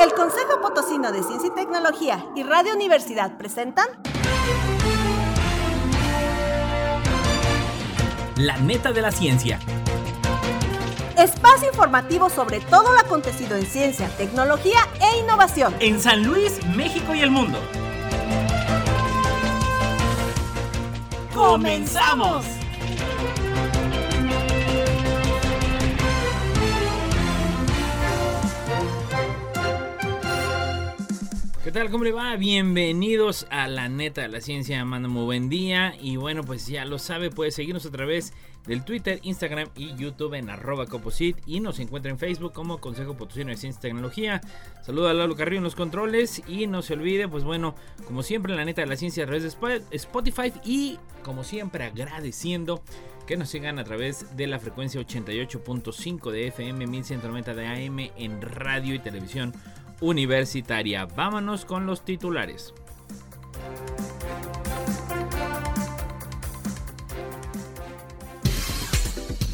[0.00, 3.88] El Consejo Potosino de Ciencia y Tecnología y Radio Universidad presentan
[8.36, 9.58] La neta de la ciencia.
[11.16, 15.74] Espacio informativo sobre todo lo acontecido en ciencia, tecnología e innovación.
[15.80, 17.58] En San Luis, México y el mundo.
[21.34, 22.57] ¡Comenzamos!
[31.68, 31.90] ¿Qué tal?
[31.90, 32.34] ¿Cómo le va?
[32.36, 34.82] Bienvenidos a la neta de la ciencia.
[34.86, 35.92] Manda muy buen día.
[36.00, 38.32] Y bueno, pues ya lo sabe, puede seguirnos a través
[38.66, 41.36] del Twitter, Instagram y YouTube en arroba Coposit.
[41.44, 44.40] Y nos encuentra en Facebook como Consejo Potosino de Ciencia y Tecnología.
[44.82, 46.42] Saluda a Lalo Carrillo en los controles.
[46.48, 47.74] Y no se olvide, pues bueno,
[48.06, 50.50] como siempre, la neta de la ciencia a través de Spotify.
[50.64, 52.82] Y como siempre, agradeciendo
[53.26, 58.40] que nos sigan a través de la frecuencia 88.5 de FM 1190 de AM en
[58.40, 59.52] radio y televisión
[60.00, 61.06] universitaria.
[61.06, 62.74] Vámonos con los titulares.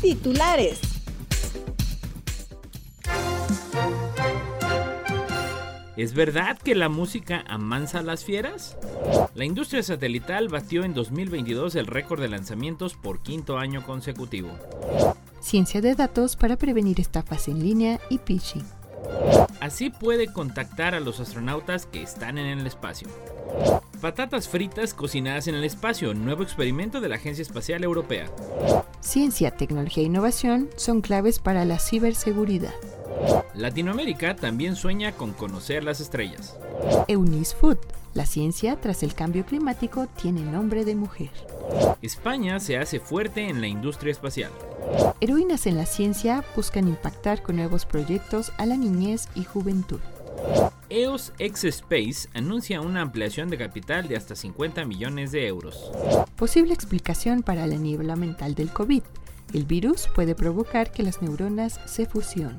[0.00, 0.80] Titulares.
[5.96, 8.76] ¿Es verdad que la música amansa a las fieras?
[9.34, 14.50] La industria satelital batió en 2022 el récord de lanzamientos por quinto año consecutivo.
[15.40, 18.64] Ciencia de datos para prevenir estafas en línea y phishing.
[19.60, 23.08] Así puede contactar a los astronautas que están en el espacio.
[24.00, 28.26] Patatas fritas cocinadas en el espacio, nuevo experimento de la Agencia Espacial Europea.
[29.00, 32.74] Ciencia, tecnología e innovación son claves para la ciberseguridad.
[33.54, 36.58] Latinoamérica también sueña con conocer las estrellas.
[37.08, 37.78] Eunice Food,
[38.12, 41.30] la ciencia tras el cambio climático tiene nombre de mujer.
[42.02, 44.50] España se hace fuerte en la industria espacial.
[45.20, 50.00] Heroínas en la ciencia buscan impactar con nuevos proyectos a la niñez y juventud.
[50.90, 55.90] EOS X Space anuncia una ampliación de capital de hasta 50 millones de euros.
[56.36, 59.02] Posible explicación para la niebla mental del COVID.
[59.52, 62.58] El virus puede provocar que las neuronas se fusionen.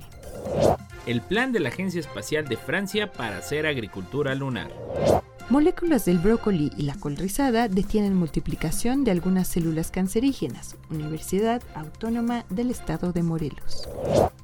[1.05, 4.71] El plan de la Agencia Espacial de Francia para hacer agricultura lunar.
[5.49, 10.75] Moléculas del brócoli y la col rizada detienen multiplicación de algunas células cancerígenas.
[10.89, 13.87] Universidad Autónoma del Estado de Morelos.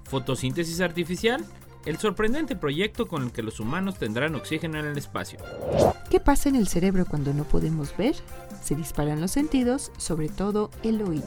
[0.03, 1.44] Fotosíntesis artificial.
[1.88, 5.40] El sorprendente proyecto con el que los humanos tendrán oxígeno en el espacio.
[6.11, 8.13] ¿Qué pasa en el cerebro cuando no podemos ver?
[8.61, 11.25] Se disparan los sentidos, sobre todo el oído.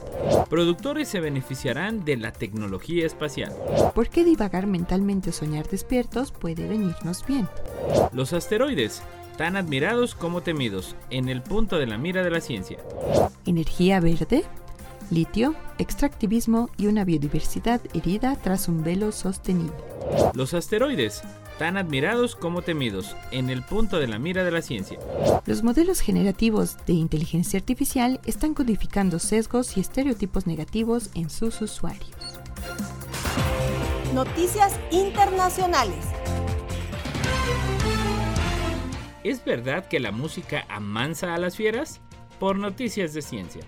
[0.49, 3.53] Productores se beneficiarán de la tecnología espacial.
[3.93, 7.49] ¿Por qué divagar mentalmente o soñar despiertos puede venirnos bien?
[8.13, 9.03] Los asteroides
[9.37, 12.79] tan admirados como temidos, en el punto de la mira de la ciencia.
[13.47, 14.45] Energía verde,
[15.11, 19.77] litio, extractivismo y una biodiversidad herida tras un velo sostenible.
[20.35, 21.23] Los asteroides,
[21.59, 24.99] tan admirados como temidos, en el punto de la mira de la ciencia.
[25.47, 32.11] Los modelos generativos de inteligencia artificial están codificando sesgos y estereotipos negativos en sus usuarios.
[34.15, 36.05] Noticias internacionales.
[39.25, 42.03] ¿Es verdad que la música amansa a las fieras?
[42.39, 43.63] Por noticias de ciencia.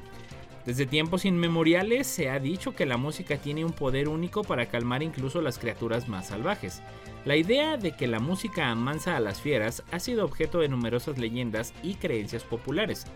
[0.66, 5.02] Desde tiempos inmemoriales se ha dicho que la música tiene un poder único para calmar
[5.02, 6.82] incluso las criaturas más salvajes.
[7.24, 11.16] La idea de que la música amansa a las fieras ha sido objeto de numerosas
[11.16, 13.06] leyendas y creencias populares.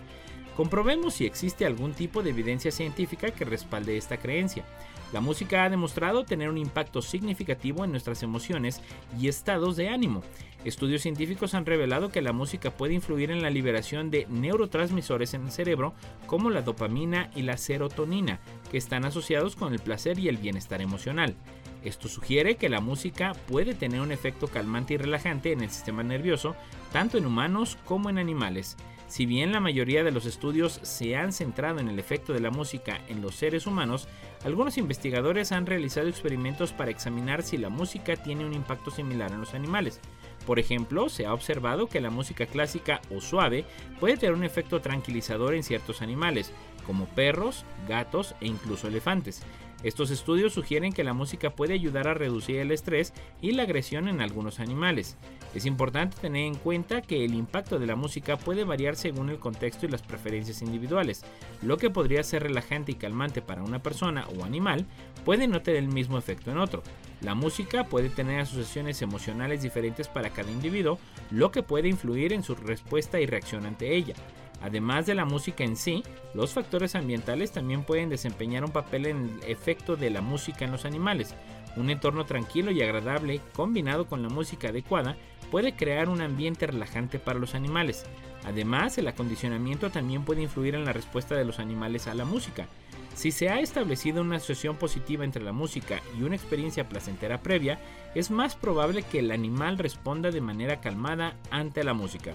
[0.56, 4.64] Comprobemos si existe algún tipo de evidencia científica que respalde esta creencia.
[5.12, 8.80] La música ha demostrado tener un impacto significativo en nuestras emociones
[9.18, 10.22] y estados de ánimo.
[10.64, 15.46] Estudios científicos han revelado que la música puede influir en la liberación de neurotransmisores en
[15.46, 15.94] el cerebro
[16.26, 18.40] como la dopamina y la serotonina,
[18.70, 21.34] que están asociados con el placer y el bienestar emocional.
[21.82, 26.02] Esto sugiere que la música puede tener un efecto calmante y relajante en el sistema
[26.02, 26.54] nervioso,
[26.92, 28.76] tanto en humanos como en animales.
[29.08, 32.50] Si bien la mayoría de los estudios se han centrado en el efecto de la
[32.50, 34.08] música en los seres humanos,
[34.44, 39.40] algunos investigadores han realizado experimentos para examinar si la música tiene un impacto similar en
[39.40, 40.00] los animales.
[40.50, 43.64] Por ejemplo, se ha observado que la música clásica o suave
[44.00, 46.52] puede tener un efecto tranquilizador en ciertos animales,
[46.84, 49.44] como perros, gatos e incluso elefantes.
[49.84, 54.08] Estos estudios sugieren que la música puede ayudar a reducir el estrés y la agresión
[54.08, 55.16] en algunos animales.
[55.54, 59.40] Es importante tener en cuenta que el impacto de la música puede variar según el
[59.40, 61.24] contexto y las preferencias individuales.
[61.62, 64.86] Lo que podría ser relajante y calmante para una persona o animal
[65.24, 66.84] puede no tener el mismo efecto en otro.
[67.20, 70.98] La música puede tener asociaciones emocionales diferentes para cada individuo,
[71.30, 74.14] lo que puede influir en su respuesta y reacción ante ella.
[74.62, 76.02] Además de la música en sí,
[76.34, 80.72] los factores ambientales también pueden desempeñar un papel en el efecto de la música en
[80.72, 81.34] los animales.
[81.76, 85.16] Un entorno tranquilo y agradable, combinado con la música adecuada,
[85.50, 88.06] puede crear un ambiente relajante para los animales.
[88.44, 92.68] Además, el acondicionamiento también puede influir en la respuesta de los animales a la música.
[93.14, 97.78] Si se ha establecido una asociación positiva entre la música y una experiencia placentera previa,
[98.14, 102.34] es más probable que el animal responda de manera calmada ante la música.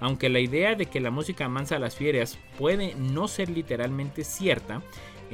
[0.00, 4.24] Aunque la idea de que la música amansa a las fieras puede no ser literalmente
[4.24, 4.82] cierta,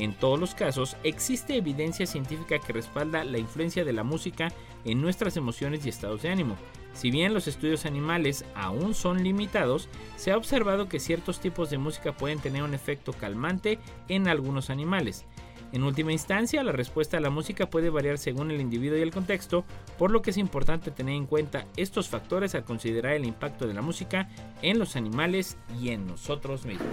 [0.00, 4.52] en todos los casos existe evidencia científica que respalda la influencia de la música
[4.84, 6.56] en nuestras emociones y estados de ánimo.
[6.94, 11.78] Si bien los estudios animales aún son limitados, se ha observado que ciertos tipos de
[11.78, 15.24] música pueden tener un efecto calmante en algunos animales.
[15.72, 19.12] En última instancia, la respuesta a la música puede variar según el individuo y el
[19.12, 19.64] contexto,
[19.98, 23.74] por lo que es importante tener en cuenta estos factores al considerar el impacto de
[23.74, 24.28] la música
[24.62, 26.88] en los animales y en nosotros mismos.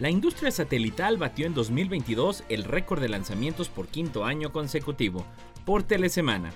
[0.00, 5.26] La industria satelital batió en 2022 el récord de lanzamientos por quinto año consecutivo,
[5.64, 6.52] por telesemana.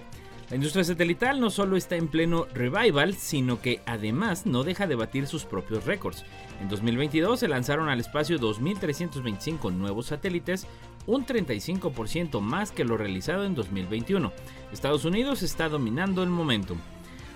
[0.48, 4.94] La industria satelital no solo está en pleno revival, sino que además no deja de
[4.94, 6.24] batir sus propios récords.
[6.60, 10.68] En 2022 se lanzaron al espacio 2.325 nuevos satélites,
[11.06, 14.32] un 35% más que lo realizado en 2021.
[14.72, 16.78] Estados Unidos está dominando el momentum.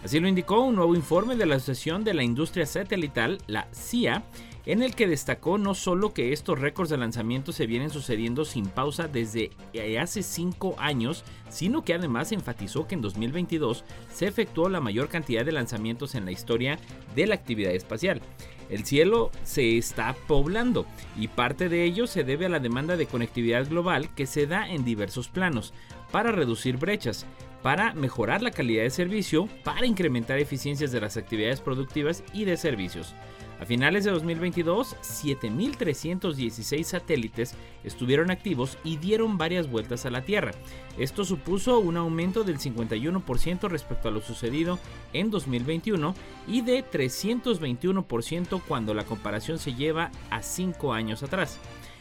[0.04, 4.22] Así lo indicó un nuevo informe de la Asociación de la Industria Satelital, la CIA,
[4.66, 8.66] en el que destacó no solo que estos récords de lanzamiento se vienen sucediendo sin
[8.66, 9.52] pausa desde
[10.00, 15.44] hace 5 años, sino que además enfatizó que en 2022 se efectuó la mayor cantidad
[15.44, 16.78] de lanzamientos en la historia
[17.14, 18.20] de la actividad espacial.
[18.68, 20.86] El cielo se está poblando
[21.16, 24.68] y parte de ello se debe a la demanda de conectividad global que se da
[24.68, 25.72] en diversos planos
[26.10, 27.24] para reducir brechas,
[27.62, 32.56] para mejorar la calidad de servicio, para incrementar eficiencias de las actividades productivas y de
[32.56, 33.14] servicios.
[33.58, 37.54] A finales de 2022, 7.316 satélites
[37.84, 40.52] estuvieron activos y dieron varias vueltas a la Tierra.
[40.98, 44.78] Esto supuso un aumento del 51% respecto a lo sucedido
[45.14, 46.14] en 2021
[46.46, 51.58] y de 321% cuando la comparación se lleva a 5 años atrás.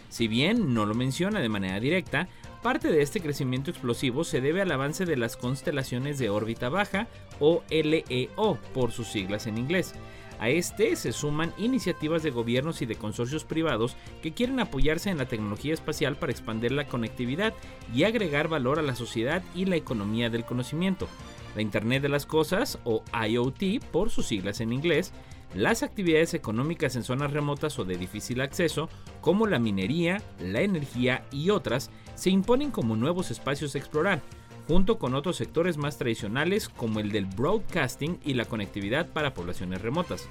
[0.10, 2.28] Si bien no lo menciona de manera directa,
[2.64, 7.08] parte de este crecimiento explosivo se debe al avance de las constelaciones de órbita baja
[7.40, 9.94] o LEO por sus siglas en inglés
[10.40, 15.18] a este se suman iniciativas de gobiernos y de consorcios privados que quieren apoyarse en
[15.18, 17.54] la tecnología espacial para expandir la conectividad
[17.94, 21.08] y agregar valor a la sociedad y la economía del conocimiento.
[21.56, 25.14] La Internet de las Cosas, o IoT por sus siglas en inglés,
[25.54, 28.90] las actividades económicas en zonas remotas o de difícil acceso,
[29.22, 34.22] como la minería, la energía y otras, se imponen como nuevos espacios a explorar
[34.68, 39.82] junto con otros sectores más tradicionales como el del broadcasting y la conectividad para poblaciones
[39.82, 40.28] remotas.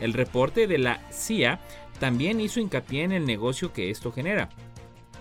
[0.00, 1.60] El reporte de la CIA
[1.98, 4.48] también hizo hincapié en el negocio que esto genera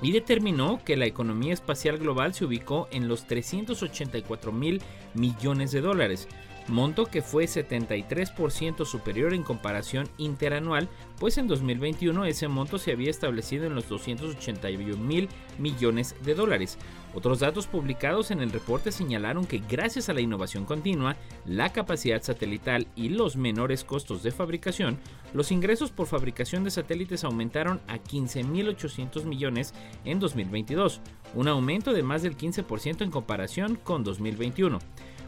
[0.01, 4.81] y determinó que la economía espacial global se ubicó en los 384 mil
[5.13, 6.27] millones de dólares,
[6.67, 10.89] monto que fue 73% superior en comparación interanual,
[11.19, 16.77] pues en 2021 ese monto se había establecido en los 281 mil millones de dólares.
[17.15, 21.15] Otros datos publicados en el reporte señalaron que gracias a la innovación continua,
[21.45, 24.97] la capacidad satelital y los menores costos de fabricación,
[25.33, 29.73] los ingresos por fabricación de satélites aumentaron a 15.800 millones
[30.05, 31.01] en 2022,
[31.35, 34.79] un aumento de más del 15% en comparación con 2021.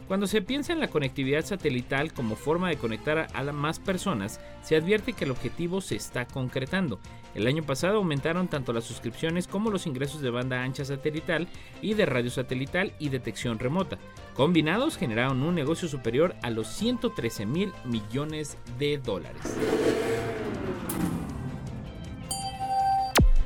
[0.08, 4.76] Cuando se piensa en la conectividad satelital como forma de conectar a más personas, se
[4.76, 7.00] advierte que el objetivo se está concretando.
[7.34, 11.48] El año pasado aumentaron tanto las suscripciones como los ingresos de banda ancha satelital
[11.82, 13.98] y de radio satelital y detección remota.
[14.34, 19.42] Combinados generaron un negocio superior a los 113 mil millones de dólares.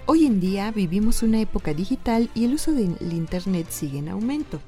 [0.05, 4.61] Hoy en día vivimos una época digital y el uso del Internet sigue en aumento.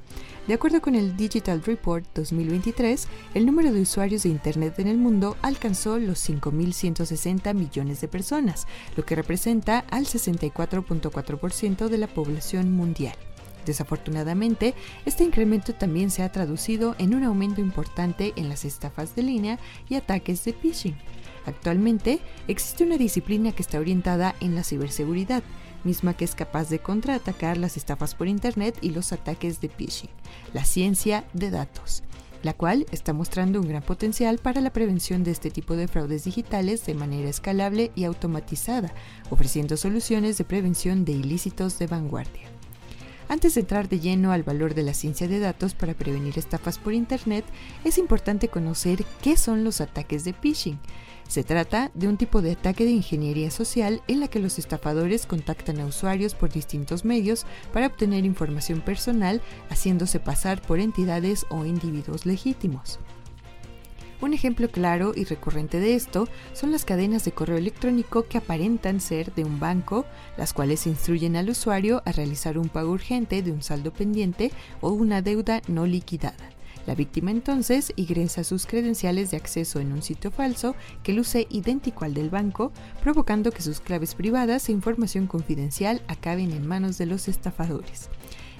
[0.45, 4.97] De acuerdo con el Digital Report 2023, el número de usuarios de Internet en el
[4.97, 12.73] mundo alcanzó los 5.160 millones de personas, lo que representa al 64.4% de la población
[12.73, 13.15] mundial.
[13.65, 14.73] Desafortunadamente,
[15.05, 19.59] este incremento también se ha traducido en un aumento importante en las estafas de línea
[19.87, 20.97] y ataques de phishing.
[21.45, 22.19] Actualmente,
[22.49, 25.41] existe una disciplina que está orientada en la ciberseguridad,
[25.85, 30.09] misma que es capaz de contraatacar las estafas por Internet y los ataques de phishing,
[30.53, 32.03] la ciencia de datos,
[32.43, 36.25] la cual está mostrando un gran potencial para la prevención de este tipo de fraudes
[36.25, 38.93] digitales de manera escalable y automatizada,
[39.29, 42.53] ofreciendo soluciones de prevención de ilícitos de vanguardia.
[43.29, 46.77] Antes de entrar de lleno al valor de la ciencia de datos para prevenir estafas
[46.77, 47.45] por Internet,
[47.83, 50.77] es importante conocer qué son los ataques de phishing.
[51.33, 55.25] Se trata de un tipo de ataque de ingeniería social en la que los estafadores
[55.25, 61.65] contactan a usuarios por distintos medios para obtener información personal, haciéndose pasar por entidades o
[61.65, 62.99] individuos legítimos.
[64.21, 69.01] Un ejemplo claro y recurrente de esto son las cadenas de correo electrónico que aparentan
[69.01, 70.05] ser de un banco,
[70.37, 74.91] las cuales instruyen al usuario a realizar un pago urgente de un saldo pendiente o
[74.91, 76.53] una deuda no liquidada.
[76.85, 82.03] La víctima entonces ingresa sus credenciales de acceso en un sitio falso que luce idéntico
[82.03, 82.71] al del banco,
[83.01, 88.09] provocando que sus claves privadas e información confidencial acaben en manos de los estafadores.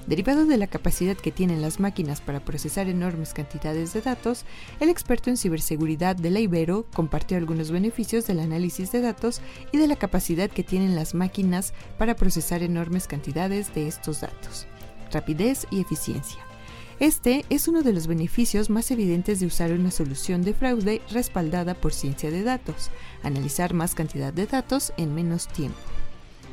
[0.06, 4.44] Derivado de la capacidad que tienen las máquinas para procesar enormes cantidades de datos,
[4.80, 9.40] el experto en ciberseguridad de la Ibero compartió algunos beneficios del análisis de datos
[9.72, 14.66] y de la capacidad que tienen las máquinas para procesar enormes cantidades de estos datos.
[15.10, 16.53] Rapidez y eficiencia.
[17.00, 21.74] Este es uno de los beneficios más evidentes de usar una solución de fraude respaldada
[21.74, 22.90] por ciencia de datos,
[23.24, 25.78] analizar más cantidad de datos en menos tiempo.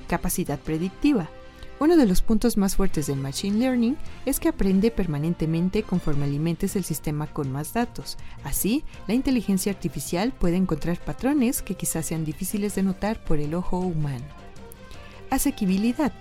[0.07, 1.29] Capacidad predictiva.
[1.79, 6.75] Uno de los puntos más fuertes del Machine Learning es que aprende permanentemente conforme alimentes
[6.75, 8.17] el sistema con más datos.
[8.43, 13.55] Así, la inteligencia artificial puede encontrar patrones que quizás sean difíciles de notar por el
[13.55, 14.25] ojo humano.
[15.31, 16.13] Asequibilidad.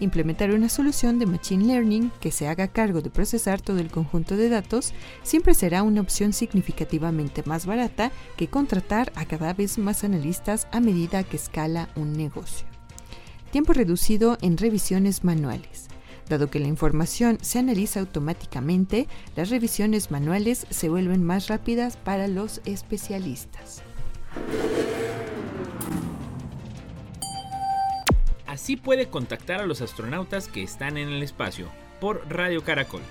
[0.00, 4.36] Implementar una solución de Machine Learning que se haga cargo de procesar todo el conjunto
[4.36, 10.04] de datos siempre será una opción significativamente más barata que contratar a cada vez más
[10.04, 12.66] analistas a medida que escala un negocio
[13.54, 15.86] tiempo reducido en revisiones manuales.
[16.28, 22.26] Dado que la información se analiza automáticamente, las revisiones manuales se vuelven más rápidas para
[22.26, 23.84] los especialistas.
[28.54, 31.66] Así puede contactar a los astronautas que están en el espacio
[32.00, 33.02] por Radio Caracol.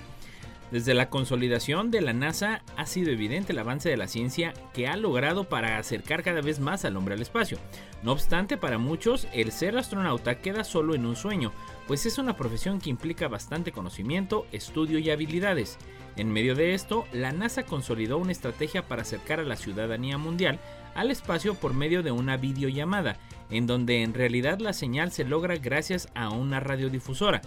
[0.70, 4.88] Desde la consolidación de la NASA ha sido evidente el avance de la ciencia que
[4.88, 7.58] ha logrado para acercar cada vez más al hombre al espacio.
[8.02, 11.52] No obstante, para muchos el ser astronauta queda solo en un sueño,
[11.86, 15.76] pues es una profesión que implica bastante conocimiento, estudio y habilidades.
[16.16, 20.58] En medio de esto, la NASA consolidó una estrategia para acercar a la ciudadanía mundial
[20.94, 23.18] al espacio por medio de una videollamada,
[23.50, 27.42] en donde en realidad la señal se logra gracias a una radiodifusora.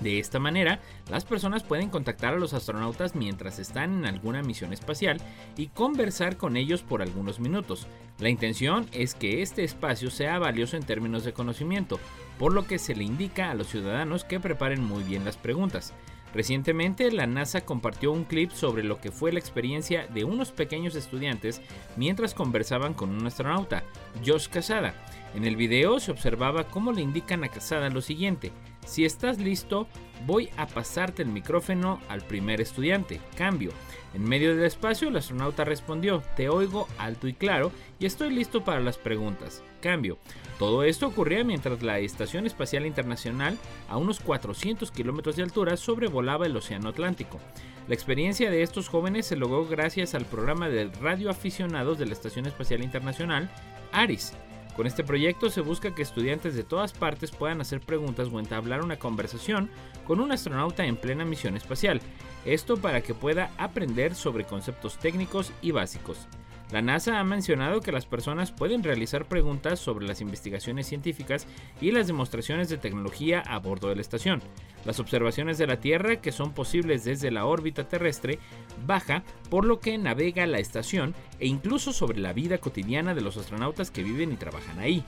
[0.00, 4.72] De esta manera, las personas pueden contactar a los astronautas mientras están en alguna misión
[4.72, 5.20] espacial
[5.58, 7.86] y conversar con ellos por algunos minutos.
[8.18, 12.00] La intención es que este espacio sea valioso en términos de conocimiento,
[12.38, 15.92] por lo que se le indica a los ciudadanos que preparen muy bien las preguntas.
[16.34, 20.94] Recientemente la NASA compartió un clip sobre lo que fue la experiencia de unos pequeños
[20.94, 21.60] estudiantes
[21.96, 23.82] mientras conversaban con un astronauta,
[24.24, 24.94] Josh Casada.
[25.34, 28.52] En el video se observaba cómo le indican a Casada lo siguiente,
[28.84, 29.86] si estás listo,
[30.26, 33.20] voy a pasarte el micrófono al primer estudiante.
[33.36, 33.72] Cambio.
[34.12, 37.70] En medio del espacio, el astronauta respondió, te oigo alto y claro
[38.00, 39.62] y estoy listo para las preguntas.
[39.80, 40.18] Cambio.
[40.58, 43.56] Todo esto ocurría mientras la Estación Espacial Internacional,
[43.88, 47.40] a unos 400 kilómetros de altura, sobrevolaba el Océano Atlántico.
[47.88, 52.46] La experiencia de estos jóvenes se logró gracias al programa de radioaficionados de la Estación
[52.46, 53.50] Espacial Internacional,
[53.90, 54.34] ARIS,
[54.80, 58.82] con este proyecto se busca que estudiantes de todas partes puedan hacer preguntas o entablar
[58.82, 59.68] una conversación
[60.06, 62.00] con un astronauta en plena misión espacial,
[62.46, 66.26] esto para que pueda aprender sobre conceptos técnicos y básicos.
[66.72, 71.48] La NASA ha mencionado que las personas pueden realizar preguntas sobre las investigaciones científicas
[71.80, 74.40] y las demostraciones de tecnología a bordo de la estación.
[74.84, 78.38] Las observaciones de la Tierra, que son posibles desde la órbita terrestre
[78.86, 83.36] baja, por lo que navega la estación e incluso sobre la vida cotidiana de los
[83.36, 85.04] astronautas que viven y trabajan ahí.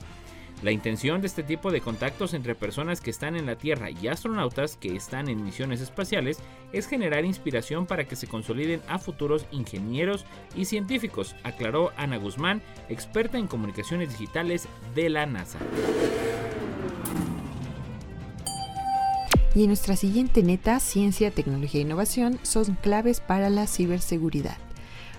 [0.63, 4.07] La intención de este tipo de contactos entre personas que están en la Tierra y
[4.07, 6.39] astronautas que están en misiones espaciales
[6.71, 12.61] es generar inspiración para que se consoliden a futuros ingenieros y científicos, aclaró Ana Guzmán,
[12.87, 15.59] experta en comunicaciones digitales de la NASA.
[19.53, 24.57] Y en nuestra siguiente neta, ciencia, tecnología e innovación son claves para la ciberseguridad.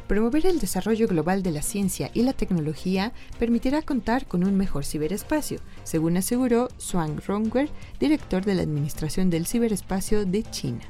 [0.06, 4.84] Promover el desarrollo global de la ciencia y la tecnología permitirá contar con un mejor
[4.84, 10.82] ciberespacio, según aseguró Xuan Rongwer, director de la Administración del Ciberespacio de China.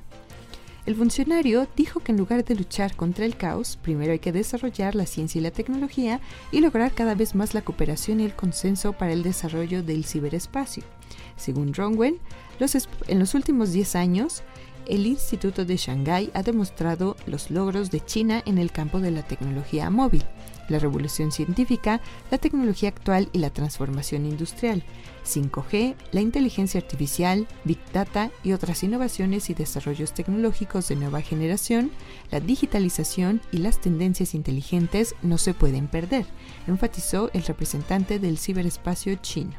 [0.85, 4.95] El funcionario dijo que en lugar de luchar contra el caos, primero hay que desarrollar
[4.95, 6.21] la ciencia y la tecnología
[6.53, 10.83] y lograr cada vez más la cooperación y el consenso para el desarrollo del ciberespacio.
[11.37, 12.19] Según Rongwen,
[13.09, 14.43] en los últimos 10 años,
[14.87, 19.23] el Instituto de Shanghái ha demostrado los logros de China en el campo de la
[19.23, 20.25] tecnología móvil,
[20.69, 22.01] la revolución científica,
[22.31, 24.83] la tecnología actual y la transformación industrial,
[25.25, 31.91] 5G, la inteligencia artificial, Big Data y otras innovaciones y desarrollos tecnológicos de nueva generación,
[32.31, 36.27] la digitalización y las tendencias inteligentes no se pueden perder,
[36.67, 39.55] enfatizó el representante del ciberespacio chino.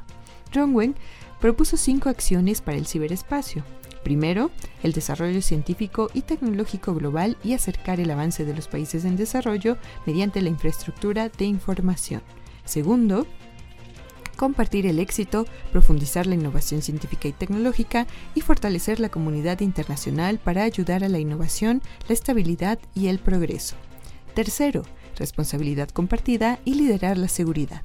[0.54, 0.96] Rongwen
[1.40, 3.64] propuso cinco acciones para el ciberespacio.
[4.06, 4.52] Primero,
[4.84, 9.78] el desarrollo científico y tecnológico global y acercar el avance de los países en desarrollo
[10.06, 12.22] mediante la infraestructura de información.
[12.66, 13.26] Segundo,
[14.38, 20.62] compartir el éxito, profundizar la innovación científica y tecnológica y fortalecer la comunidad internacional para
[20.62, 23.76] ayudar a la innovación, la estabilidad y el progreso.
[24.36, 24.84] Tercero,
[25.18, 27.82] responsabilidad compartida y liderar la seguridad.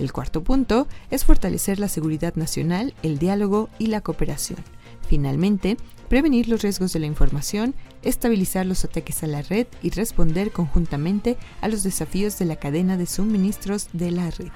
[0.00, 4.58] El cuarto punto es fortalecer la seguridad nacional, el diálogo y la cooperación.
[5.08, 5.76] Finalmente,
[6.08, 11.36] prevenir los riesgos de la información, estabilizar los ataques a la red y responder conjuntamente
[11.60, 14.48] a los desafíos de la cadena de suministros de la red.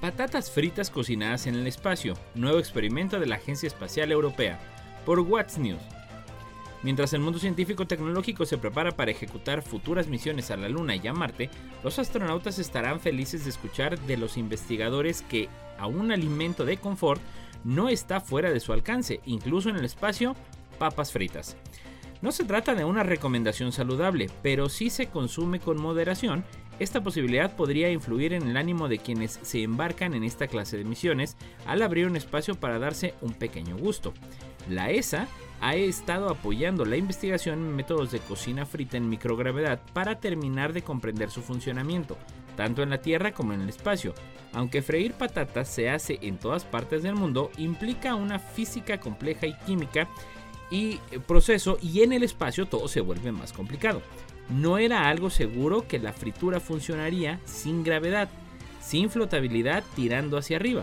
[0.00, 4.58] Patatas fritas cocinadas en el espacio, nuevo experimento de la Agencia Espacial Europea,
[5.04, 5.80] por What's News.
[6.82, 11.06] Mientras el mundo científico tecnológico se prepara para ejecutar futuras misiones a la Luna y
[11.08, 11.50] a Marte,
[11.82, 17.20] los astronautas estarán felices de escuchar de los investigadores que a un alimento de confort
[17.64, 20.36] no está fuera de su alcance, incluso en el espacio,
[20.78, 21.56] papas fritas.
[22.20, 26.44] No se trata de una recomendación saludable, pero si se consume con moderación,
[26.78, 30.84] esta posibilidad podría influir en el ánimo de quienes se embarcan en esta clase de
[30.84, 34.14] misiones al abrir un espacio para darse un pequeño gusto.
[34.68, 35.26] La ESA
[35.60, 40.82] ha estado apoyando la investigación en métodos de cocina frita en microgravedad para terminar de
[40.82, 42.16] comprender su funcionamiento,
[42.58, 44.14] tanto en la Tierra como en el espacio.
[44.52, 49.54] Aunque freír patatas se hace en todas partes del mundo, implica una física compleja y
[49.64, 50.08] química
[50.68, 50.96] y
[51.28, 54.02] proceso y en el espacio todo se vuelve más complicado.
[54.50, 58.28] No era algo seguro que la fritura funcionaría sin gravedad,
[58.80, 60.82] sin flotabilidad tirando hacia arriba.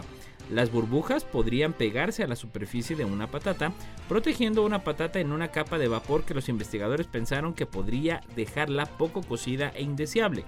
[0.50, 3.74] Las burbujas podrían pegarse a la superficie de una patata,
[4.08, 8.86] protegiendo una patata en una capa de vapor que los investigadores pensaron que podría dejarla
[8.86, 10.46] poco cocida e indeseable.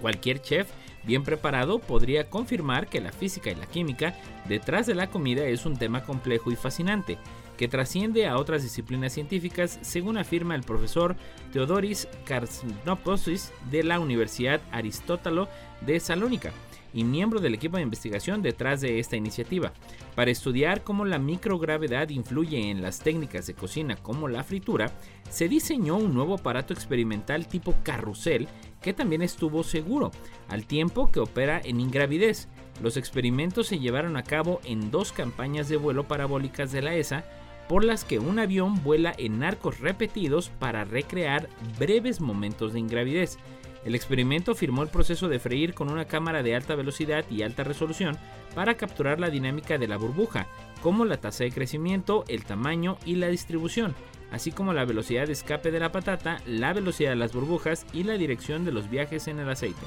[0.00, 0.68] Cualquier chef
[1.04, 4.14] bien preparado podría confirmar que la física y la química
[4.48, 7.18] detrás de la comida es un tema complejo y fascinante,
[7.56, 11.16] que trasciende a otras disciplinas científicas, según afirma el profesor
[11.52, 15.48] Theodoris Karsnopoulos de la Universidad Aristótalo
[15.82, 16.52] de Salónica
[16.92, 19.72] y miembro del equipo de investigación detrás de esta iniciativa,
[20.14, 24.92] para estudiar cómo la microgravedad influye en las técnicas de cocina como la fritura,
[25.28, 28.48] se diseñó un nuevo aparato experimental tipo carrusel
[28.82, 30.10] que también estuvo seguro,
[30.48, 32.48] al tiempo que opera en ingravidez.
[32.82, 37.24] Los experimentos se llevaron a cabo en dos campañas de vuelo parabólicas de la ESA,
[37.68, 41.48] por las que un avión vuela en arcos repetidos para recrear
[41.78, 43.38] breves momentos de ingravidez.
[43.84, 47.64] El experimento firmó el proceso de freír con una cámara de alta velocidad y alta
[47.64, 48.18] resolución
[48.54, 50.46] para capturar la dinámica de la burbuja,
[50.82, 53.94] como la tasa de crecimiento, el tamaño y la distribución,
[54.30, 58.04] así como la velocidad de escape de la patata, la velocidad de las burbujas y
[58.04, 59.80] la dirección de los viajes en el aceite.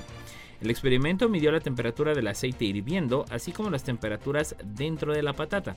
[0.63, 5.33] El experimento midió la temperatura del aceite hirviendo, así como las temperaturas dentro de la
[5.33, 5.75] patata.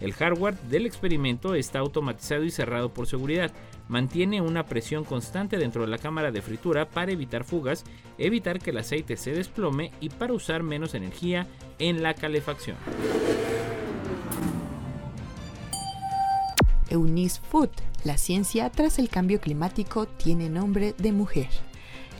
[0.00, 3.52] El hardware del experimento está automatizado y cerrado por seguridad.
[3.86, 7.84] Mantiene una presión constante dentro de la cámara de fritura para evitar fugas,
[8.18, 11.46] evitar que el aceite se desplome y para usar menos energía
[11.78, 12.76] en la calefacción.
[16.90, 17.70] Eunice Food,
[18.02, 21.48] la ciencia tras el cambio climático, tiene nombre de mujer.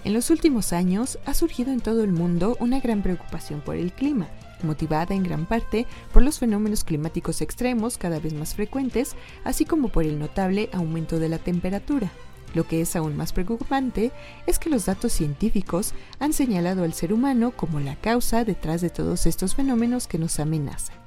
[0.05, 3.91] En los últimos años ha surgido en todo el mundo una gran preocupación por el
[3.91, 4.29] clima,
[4.63, 9.89] motivada en gran parte por los fenómenos climáticos extremos cada vez más frecuentes, así como
[9.89, 12.13] por el notable aumento de la temperatura.
[12.53, 14.13] Lo que es aún más preocupante
[14.47, 18.91] es que los datos científicos han señalado al ser humano como la causa detrás de
[18.91, 21.04] todos estos fenómenos que nos amenazan.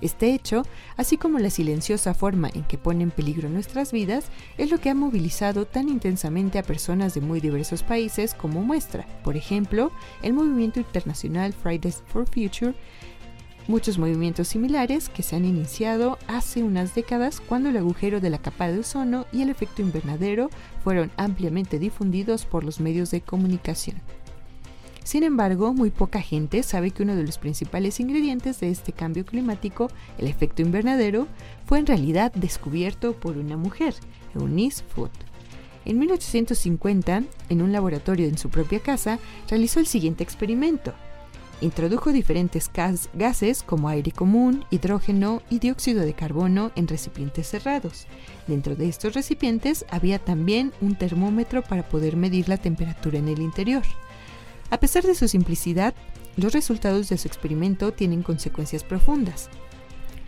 [0.00, 0.62] Este hecho,
[0.96, 4.26] así como la silenciosa forma en que pone en peligro nuestras vidas,
[4.58, 9.06] es lo que ha movilizado tan intensamente a personas de muy diversos países como muestra,
[9.24, 9.90] por ejemplo,
[10.22, 12.74] el movimiento internacional Fridays for Future,
[13.68, 18.38] muchos movimientos similares que se han iniciado hace unas décadas cuando el agujero de la
[18.38, 20.50] capa de ozono y el efecto invernadero
[20.84, 24.00] fueron ampliamente difundidos por los medios de comunicación.
[25.06, 29.24] Sin embargo, muy poca gente sabe que uno de los principales ingredientes de este cambio
[29.24, 29.88] climático,
[30.18, 31.28] el efecto invernadero,
[31.64, 33.94] fue en realidad descubierto por una mujer,
[34.34, 35.12] Eunice Foot.
[35.84, 40.92] En 1850, en un laboratorio en su propia casa, realizó el siguiente experimento.
[41.60, 42.68] Introdujo diferentes
[43.14, 48.08] gases como aire común, hidrógeno y dióxido de carbono en recipientes cerrados.
[48.48, 53.40] Dentro de estos recipientes había también un termómetro para poder medir la temperatura en el
[53.40, 53.84] interior.
[54.70, 55.94] A pesar de su simplicidad,
[56.36, 59.48] los resultados de su experimento tienen consecuencias profundas.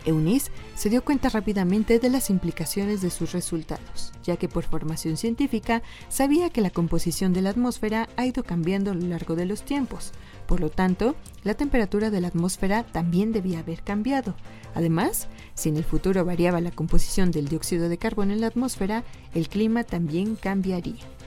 [0.05, 5.17] Eunice se dio cuenta rápidamente de las implicaciones de sus resultados, ya que por formación
[5.17, 9.45] científica sabía que la composición de la atmósfera ha ido cambiando a lo largo de
[9.45, 10.13] los tiempos.
[10.47, 14.35] Por lo tanto, la temperatura de la atmósfera también debía haber cambiado.
[14.73, 19.03] Además, si en el futuro variaba la composición del dióxido de carbono en la atmósfera,
[19.33, 21.18] el clima también cambiaría.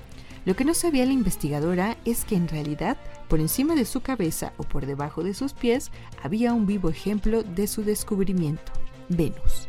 [0.44, 2.96] Lo que no sabía la investigadora es que en realidad,
[3.28, 5.90] por encima de su cabeza o por debajo de sus pies,
[6.22, 8.72] había un vivo ejemplo de su descubrimiento,
[9.08, 9.68] Venus.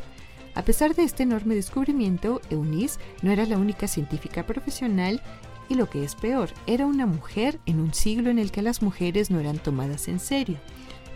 [0.55, 5.21] A pesar de este enorme descubrimiento, Eunice no era la única científica profesional
[5.69, 8.81] y lo que es peor, era una mujer en un siglo en el que las
[8.81, 10.57] mujeres no eran tomadas en serio.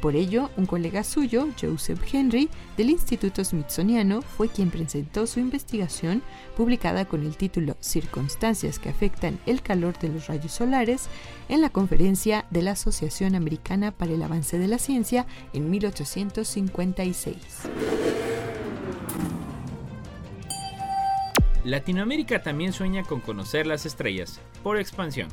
[0.01, 6.21] Por ello, un colega suyo, Joseph Henry, del Instituto Smithsoniano, fue quien presentó su investigación,
[6.55, 11.09] publicada con el título Circunstancias que afectan el calor de los rayos solares,
[11.49, 17.35] en la conferencia de la Asociación Americana para el Avance de la Ciencia en 1856.
[21.63, 25.27] Latinoamérica también sueña con conocer las estrellas, por expansión.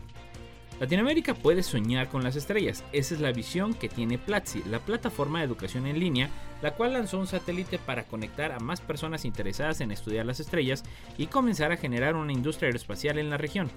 [0.80, 5.38] Latinoamérica puede soñar con las estrellas, esa es la visión que tiene Platzi, la plataforma
[5.38, 6.30] de educación en línea,
[6.64, 10.82] la cual lanzó un satélite para conectar a más personas interesadas en estudiar las estrellas
[11.18, 13.70] y comenzar a generar una industria aeroespacial en la región.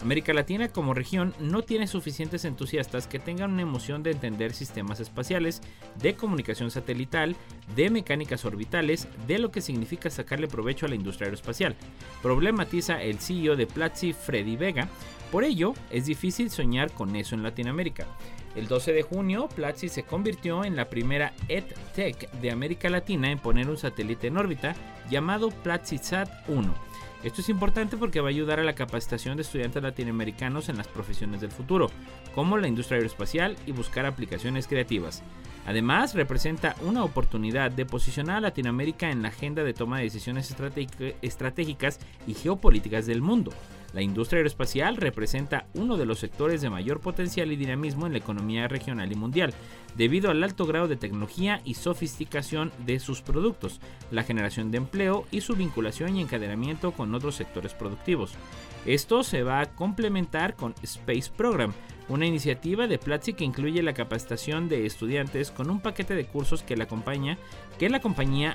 [0.00, 4.98] América Latina como región no tiene suficientes entusiastas que tengan una emoción de entender sistemas
[4.98, 5.62] espaciales,
[6.00, 7.36] de comunicación satelital,
[7.76, 11.76] de mecánicas orbitales, de lo que significa sacarle provecho a la industria aeroespacial.
[12.22, 14.88] Problematiza el CEO de Platzi, Freddy Vega,
[15.30, 18.06] por ello, es difícil soñar con eso en Latinoamérica.
[18.54, 23.38] El 12 de junio, Platzi se convirtió en la primera EdTech de América Latina en
[23.38, 24.74] poner un satélite en órbita
[25.10, 26.74] llamado PlatziSat 1.
[27.22, 30.88] Esto es importante porque va a ayudar a la capacitación de estudiantes latinoamericanos en las
[30.88, 31.88] profesiones del futuro,
[32.34, 35.22] como la industria aeroespacial y buscar aplicaciones creativas.
[35.64, 40.52] Además, representa una oportunidad de posicionar a Latinoamérica en la agenda de toma de decisiones
[41.22, 43.52] estratégicas y geopolíticas del mundo.
[43.92, 48.18] La industria aeroespacial representa uno de los sectores de mayor potencial y dinamismo en la
[48.18, 49.52] economía regional y mundial,
[49.96, 55.26] debido al alto grado de tecnología y sofisticación de sus productos, la generación de empleo
[55.30, 58.32] y su vinculación y encadenamiento con otros sectores productivos.
[58.86, 61.72] Esto se va a complementar con Space Program,
[62.12, 66.62] una iniciativa de Platzi que incluye la capacitación de estudiantes con un paquete de cursos
[66.62, 67.38] que la, compañía,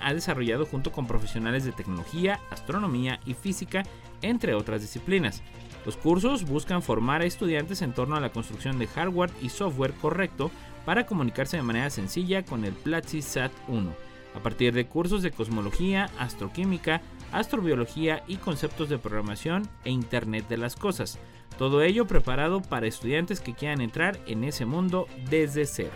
[0.03, 3.81] ha desarrollado junto con profesionales de tecnología, astronomía y física,
[4.21, 5.41] entre otras disciplinas.
[5.87, 9.93] Los cursos buscan formar a estudiantes en torno a la construcción de hardware y software
[9.93, 10.51] correcto
[10.85, 13.91] para comunicarse de manera sencilla con el Platzi SAT 1,
[14.35, 20.57] a partir de cursos de cosmología, astroquímica, astrobiología y conceptos de programación e Internet de
[20.57, 21.17] las Cosas.
[21.57, 25.91] Todo ello preparado para estudiantes que quieran entrar en ese mundo desde cero.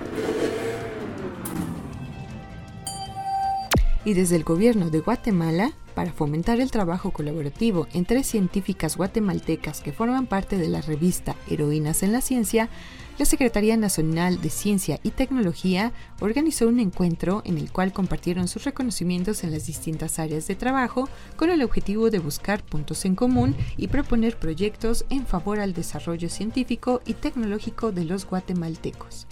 [4.04, 9.92] Y desde el gobierno de Guatemala, para fomentar el trabajo colaborativo entre científicas guatemaltecas que
[9.92, 12.70] forman parte de la revista Heroínas en la Ciencia,
[13.22, 18.64] la Secretaría Nacional de Ciencia y Tecnología organizó un encuentro en el cual compartieron sus
[18.64, 23.56] reconocimientos en las distintas áreas de trabajo con el objetivo de buscar puntos en común
[23.78, 29.28] y proponer proyectos en favor al desarrollo científico y tecnológico de los guatemaltecos.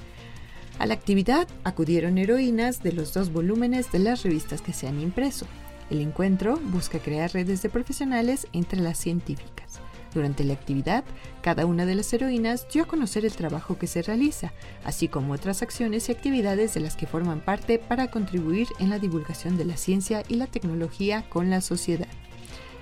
[0.77, 5.01] A la actividad acudieron heroínas de los dos volúmenes de las revistas que se han
[5.01, 5.47] impreso.
[5.89, 9.81] El encuentro busca crear redes de profesionales entre las científicas.
[10.13, 11.03] Durante la actividad,
[11.41, 15.33] cada una de las heroínas dio a conocer el trabajo que se realiza, así como
[15.33, 19.65] otras acciones y actividades de las que forman parte para contribuir en la divulgación de
[19.65, 22.07] la ciencia y la tecnología con la sociedad.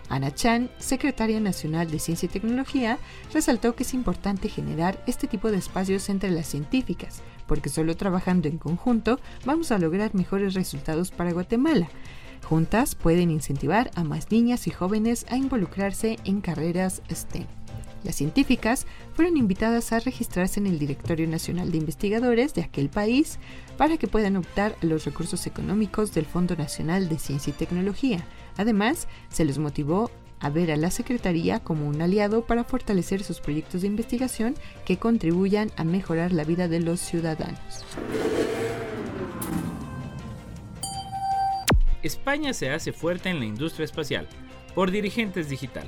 [0.09, 2.97] Ana Chan, secretaria nacional de Ciencia y Tecnología,
[3.33, 8.47] resaltó que es importante generar este tipo de espacios entre las científicas, porque solo trabajando
[8.47, 11.89] en conjunto vamos a lograr mejores resultados para Guatemala.
[12.47, 17.45] Juntas pueden incentivar a más niñas y jóvenes a involucrarse en carreras STEM.
[18.05, 23.37] Las científicas fueron invitadas a registrarse en el Directorio Nacional de Investigadores de aquel país
[23.75, 28.23] para que puedan optar a los recursos económicos del Fondo Nacional de Ciencia y Tecnología.
[28.55, 33.41] Además, se les motivó a ver a la Secretaría como un aliado para fortalecer sus
[33.41, 34.55] proyectos de investigación
[34.85, 37.83] que contribuyan a mejorar la vida de los ciudadanos.
[42.03, 44.27] España se hace fuerte en la industria espacial
[44.75, 45.87] por dirigentes digital.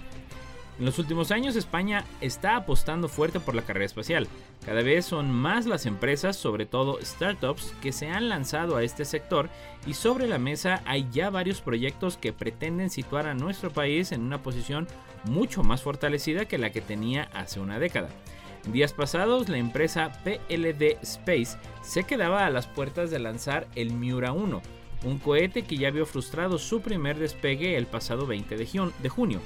[0.80, 4.30] En los últimos años España está apostando fuerte por la carrera espacial.
[4.66, 9.04] Cada vez son más las empresas, sobre todo startups, que se han lanzado a este
[9.04, 9.50] sector
[9.86, 14.22] y sobre la mesa hay ya varios proyectos que pretenden situar a nuestro país en
[14.22, 14.88] una posición
[15.26, 18.08] mucho más fortalecida que la que tenía hace una década.
[18.72, 24.32] Días pasados, la empresa PLD Space se quedaba a las puertas de lanzar el Miura
[24.32, 24.62] 1,
[25.04, 29.42] un cohete que ya vio frustrado su primer despegue el pasado 20 de junio.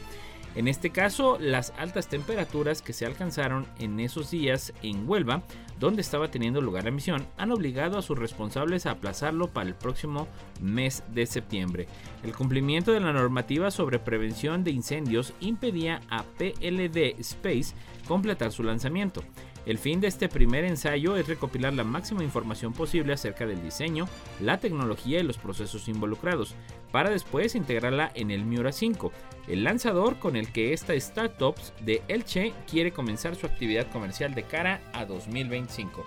[0.56, 5.42] En este caso, las altas temperaturas que se alcanzaron en esos días en Huelva,
[5.80, 9.74] donde estaba teniendo lugar la misión, han obligado a sus responsables a aplazarlo para el
[9.74, 10.28] próximo
[10.62, 11.88] mes de septiembre.
[12.24, 17.74] El cumplimiento de la normativa sobre prevención de incendios impedía a PLD Space
[18.08, 19.24] completar su lanzamiento.
[19.66, 24.10] El fin de este primer ensayo es recopilar la máxima información posible acerca del diseño,
[24.42, 26.56] la tecnología y los procesos involucrados,
[26.92, 29.12] para después integrarla en el Miura 5,
[29.48, 34.44] el lanzador con el que esta startup de Elche quiere comenzar su actividad comercial de
[34.44, 36.04] cara a 2025.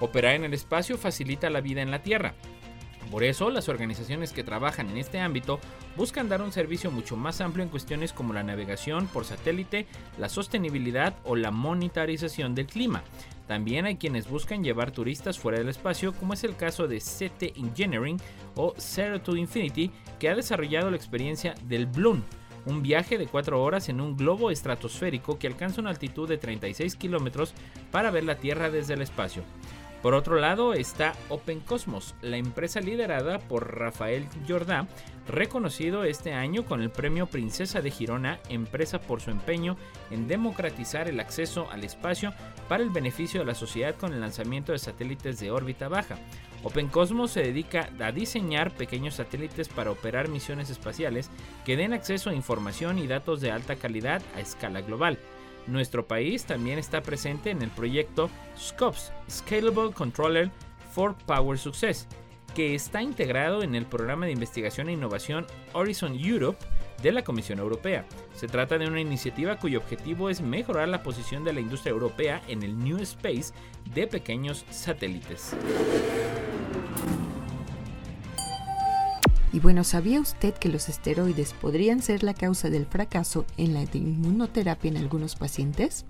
[0.00, 2.34] Operar en el espacio facilita la vida en la Tierra,
[3.10, 5.58] por eso, las organizaciones que trabajan en este ámbito
[5.96, 9.86] buscan dar un servicio mucho más amplio en cuestiones como la navegación por satélite,
[10.18, 13.02] la sostenibilidad o la monitorización del clima.
[13.48, 17.56] También hay quienes buscan llevar turistas fuera del espacio, como es el caso de CT
[17.56, 18.18] Engineering
[18.54, 22.22] o Zero to Infinity, que ha desarrollado la experiencia del Bloom,
[22.66, 26.94] un viaje de 4 horas en un globo estratosférico que alcanza una altitud de 36
[26.94, 27.54] kilómetros
[27.90, 29.42] para ver la Tierra desde el espacio.
[30.02, 34.86] Por otro lado está Open Cosmos, la empresa liderada por Rafael Jordá,
[35.28, 39.76] reconocido este año con el premio Princesa de Girona, empresa por su empeño
[40.10, 42.32] en democratizar el acceso al espacio
[42.66, 46.16] para el beneficio de la sociedad con el lanzamiento de satélites de órbita baja.
[46.62, 51.30] Open Cosmos se dedica a diseñar pequeños satélites para operar misiones espaciales
[51.66, 55.18] que den acceso a información y datos de alta calidad a escala global.
[55.66, 60.50] Nuestro país también está presente en el proyecto SCOPS, Scalable Controller
[60.92, 62.08] for Power Success,
[62.54, 66.58] que está integrado en el programa de investigación e innovación Horizon Europe
[67.02, 68.04] de la Comisión Europea.
[68.34, 72.42] Se trata de una iniciativa cuyo objetivo es mejorar la posición de la industria europea
[72.48, 73.54] en el New Space
[73.94, 75.54] de pequeños satélites.
[79.52, 83.82] Y bueno, ¿sabía usted que los esteroides podrían ser la causa del fracaso en la
[83.92, 86.04] inmunoterapia en algunos pacientes?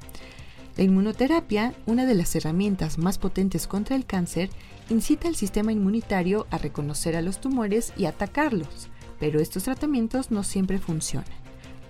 [0.76, 4.50] La inmunoterapia, una de las herramientas más potentes contra el cáncer,
[4.90, 10.42] incita al sistema inmunitario a reconocer a los tumores y atacarlos, pero estos tratamientos no
[10.42, 11.28] siempre funcionan.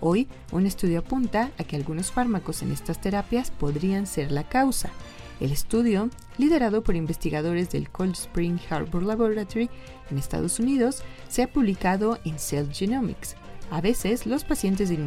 [0.00, 4.90] Hoy, un estudio apunta a que algunos fármacos en estas terapias podrían ser la causa,
[5.40, 9.68] el estudio, liderado por investigadores del Cold Spring Harbor Laboratory
[10.10, 13.36] en Estados Unidos, se ha publicado en Cell Genomics.
[13.70, 14.98] A veces, los pacientes de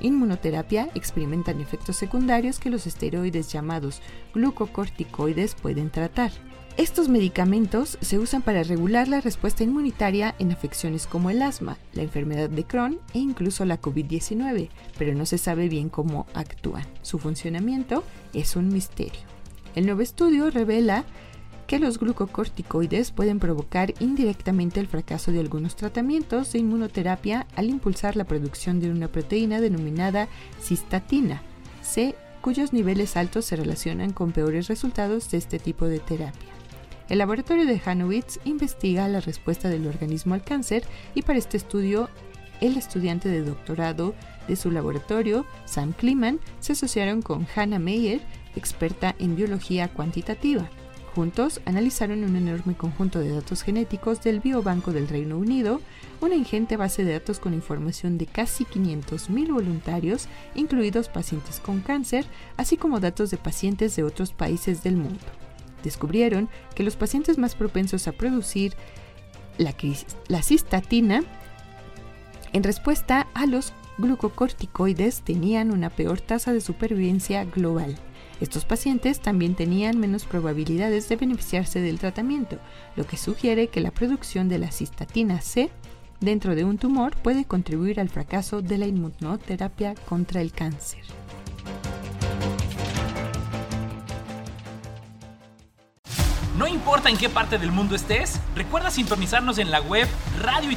[0.00, 4.00] inmunoterapia experimentan efectos secundarios que los esteroides llamados
[4.32, 6.32] glucocorticoides pueden tratar.
[6.78, 12.02] Estos medicamentos se usan para regular la respuesta inmunitaria en afecciones como el asma, la
[12.02, 14.68] enfermedad de Crohn e incluso la COVID-19,
[14.98, 16.84] pero no se sabe bien cómo actúan.
[17.00, 19.35] Su funcionamiento es un misterio.
[19.76, 21.04] El nuevo estudio revela
[21.66, 28.16] que los glucocorticoides pueden provocar indirectamente el fracaso de algunos tratamientos de inmunoterapia al impulsar
[28.16, 30.28] la producción de una proteína denominada
[30.62, 31.42] cistatina,
[31.82, 36.48] C, cuyos niveles altos se relacionan con peores resultados de este tipo de terapia.
[37.10, 40.84] El laboratorio de Hanowitz investiga la respuesta del organismo al cáncer
[41.14, 42.08] y para este estudio
[42.62, 44.14] el estudiante de doctorado
[44.48, 48.22] de su laboratorio, Sam Kliman, se asociaron con Hannah Meyer,
[48.56, 50.68] experta en biología cuantitativa.
[51.14, 55.80] Juntos analizaron un enorme conjunto de datos genéticos del Biobanco del Reino Unido,
[56.20, 62.26] una ingente base de datos con información de casi 500.000 voluntarios, incluidos pacientes con cáncer,
[62.58, 65.24] así como datos de pacientes de otros países del mundo.
[65.82, 68.74] Descubrieron que los pacientes más propensos a producir
[69.56, 69.74] la,
[70.28, 71.22] la cistatina
[72.52, 77.96] en respuesta a los glucocorticoides tenían una peor tasa de supervivencia global.
[78.40, 82.58] Estos pacientes también tenían menos probabilidades de beneficiarse del tratamiento,
[82.94, 85.70] lo que sugiere que la producción de la cistatina C
[86.20, 91.02] dentro de un tumor puede contribuir al fracaso de la inmunoterapia contra el cáncer.
[96.58, 100.08] No importa en qué parte del mundo estés, recuerda sintonizarnos en la web
[100.40, 100.76] radio y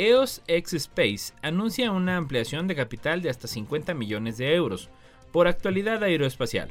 [0.00, 4.88] EOS X Space anuncia una ampliación de capital de hasta 50 millones de euros
[5.30, 6.70] por actualidad aeroespacial.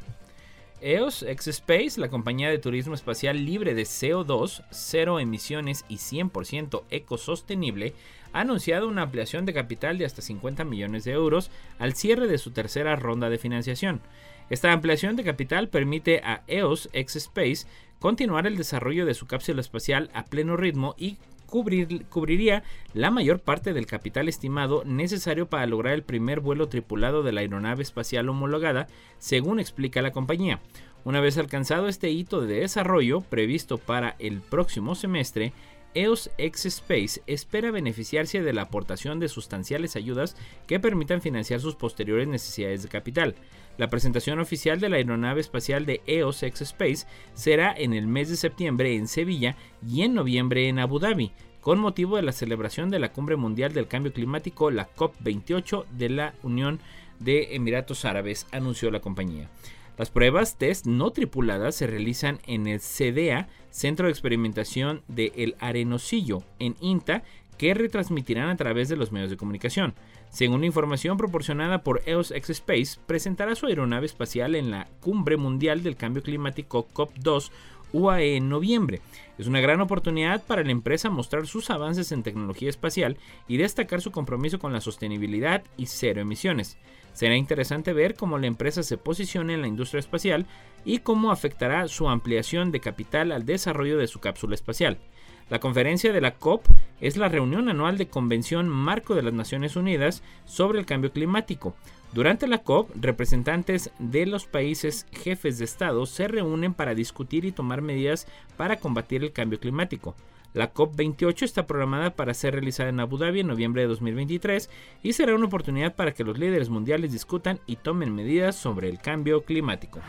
[0.81, 6.85] EOS X Space, la compañía de turismo espacial libre de CO2, cero emisiones y 100%
[6.89, 7.93] ecosostenible,
[8.33, 12.39] ha anunciado una ampliación de capital de hasta 50 millones de euros al cierre de
[12.39, 14.01] su tercera ronda de financiación.
[14.49, 17.67] Esta ampliación de capital permite a EOS X Space
[17.99, 23.73] continuar el desarrollo de su cápsula espacial a pleno ritmo y cubriría la mayor parte
[23.73, 28.87] del capital estimado necesario para lograr el primer vuelo tripulado de la aeronave espacial homologada,
[29.17, 30.61] según explica la compañía.
[31.03, 35.53] Una vez alcanzado este hito de desarrollo previsto para el próximo semestre,
[35.95, 40.35] EOS X Space espera beneficiarse de la aportación de sustanciales ayudas
[40.67, 43.35] que permitan financiar sus posteriores necesidades de capital.
[43.79, 48.27] La presentación oficial de la aeronave espacial de EOS X Space será en el mes
[48.27, 49.55] de septiembre en Sevilla
[49.87, 53.71] y en noviembre en Abu Dhabi, con motivo de la celebración de la Cumbre Mundial
[53.71, 56.81] del Cambio Climático, la COP28 de la Unión
[57.19, 59.49] de Emiratos Árabes, anunció la compañía.
[59.97, 65.55] Las pruebas test no tripuladas se realizan en el CDA, Centro de Experimentación de El
[65.61, 67.23] Arenosillo, en INTA,
[67.57, 69.93] que retransmitirán a través de los medios de comunicación.
[70.29, 75.81] Según información proporcionada por EOS X Space, presentará su aeronave espacial en la Cumbre Mundial
[75.81, 77.51] del Cambio Climático COP2
[77.91, 79.01] UAE en noviembre.
[79.37, 84.01] Es una gran oportunidad para la empresa mostrar sus avances en tecnología espacial y destacar
[84.01, 86.77] su compromiso con la sostenibilidad y cero emisiones.
[87.13, 90.45] Será interesante ver cómo la empresa se posiciona en la industria espacial
[90.85, 94.99] y cómo afectará su ampliación de capital al desarrollo de su cápsula espacial.
[95.49, 96.67] La conferencia de la COP
[97.01, 101.75] es la reunión anual de Convención Marco de las Naciones Unidas sobre el Cambio Climático.
[102.13, 107.51] Durante la COP, representantes de los países jefes de Estado se reúnen para discutir y
[107.51, 110.15] tomar medidas para combatir el cambio climático.
[110.53, 114.69] La COP28 está programada para ser realizada en Abu Dhabi en noviembre de 2023
[115.01, 118.99] y será una oportunidad para que los líderes mundiales discutan y tomen medidas sobre el
[118.99, 119.99] cambio climático.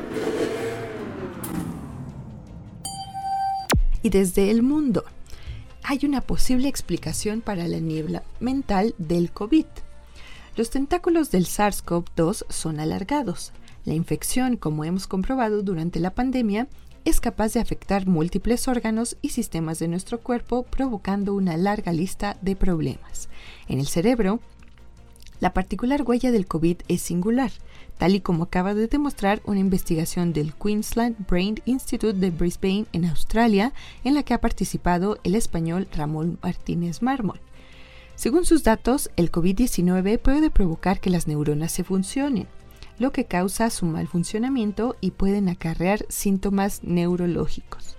[4.03, 5.05] Y desde el mundo,
[5.83, 9.67] hay una posible explicación para la niebla mental del COVID.
[10.57, 13.53] Los tentáculos del SARS-CoV-2 son alargados.
[13.85, 16.69] La infección, como hemos comprobado durante la pandemia,
[17.05, 22.37] es capaz de afectar múltiples órganos y sistemas de nuestro cuerpo, provocando una larga lista
[22.43, 23.29] de problemas.
[23.69, 24.41] En el cerebro,
[25.41, 27.51] la particular huella del COVID es singular,
[28.01, 33.05] tal y como acaba de demostrar una investigación del Queensland Brain Institute de Brisbane en
[33.05, 37.41] Australia, en la que ha participado el español Ramón Martínez Mármol.
[38.17, 42.47] Según sus datos, el COVID-19 puede provocar que las neuronas se funcionen,
[42.99, 47.97] lo que causa su mal funcionamiento y pueden acarrear síntomas neurológicos.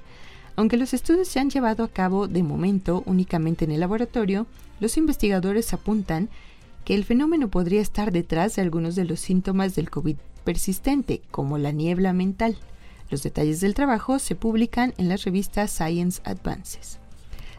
[0.55, 4.47] Aunque los estudios se han llevado a cabo de momento únicamente en el laboratorio,
[4.79, 6.29] los investigadores apuntan
[6.85, 11.57] que el fenómeno podría estar detrás de algunos de los síntomas del COVID persistente, como
[11.57, 12.57] la niebla mental.
[13.09, 16.99] Los detalles del trabajo se publican en la revista Science Advances.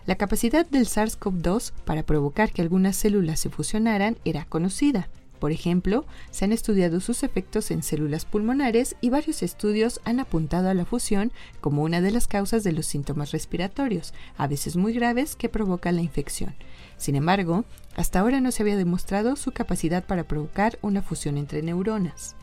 [0.06, 5.08] La capacidad del SARS-CoV-2 para provocar que algunas células se fusionaran era conocida.
[5.38, 10.68] Por ejemplo, se han estudiado sus efectos en células pulmonares y varios estudios han apuntado
[10.68, 14.92] a la fusión como una de las causas de los síntomas respiratorios, a veces muy
[14.92, 16.54] graves, que provocan la infección.
[17.02, 17.64] Sin embargo,
[17.96, 22.36] hasta ahora no se había demostrado su capacidad para provocar una fusión entre neuronas.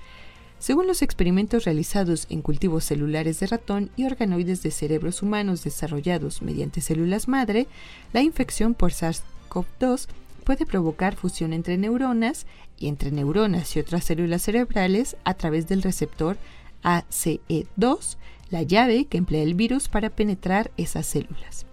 [0.59, 6.41] Según los experimentos realizados en cultivos celulares de ratón y organoides de cerebros humanos desarrollados
[6.41, 7.67] mediante células madre,
[8.11, 10.07] la infección por SARS-CoV-2
[10.43, 12.45] puede provocar fusión entre neuronas
[12.77, 16.35] y entre neuronas y otras células cerebrales a través del receptor
[16.83, 18.17] ACE2,
[18.49, 21.68] la llave que emplea el virus para penetrar esas células.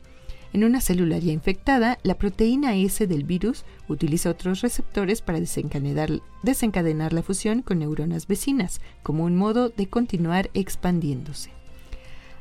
[0.57, 7.12] En una célula ya infectada, la proteína S del virus utiliza otros receptores para desencadenar,
[7.12, 11.51] la fusión con neuronas vecinas, como un modo de continuar expandiéndose.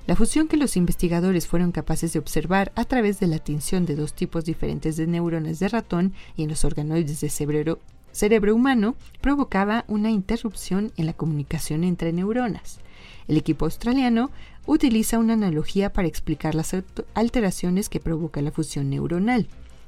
[0.07, 3.97] La fusión que los investigadores fueron capaces de observar a través de la tinción de
[3.97, 7.79] dos tipos diferentes de neuronas de ratón y en los organoides de cerebro,
[8.13, 12.79] cerebro humano provocaba una interrupción en la comunicación entre neuronas.
[13.27, 14.31] El equipo australiano
[14.65, 16.75] utiliza una analogía para explicar las
[17.13, 19.47] alteraciones que provoca la fusión neuronal.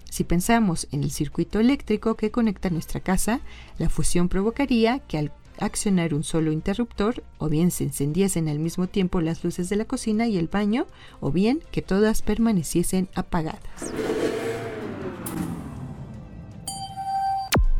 [0.09, 3.41] Si pensamos en el circuito eléctrico que conecta nuestra casa,
[3.77, 8.87] la fusión provocaría que al accionar un solo interruptor, o bien se encendiesen al mismo
[8.87, 10.85] tiempo las luces de la cocina y el baño,
[11.19, 13.61] o bien que todas permaneciesen apagadas.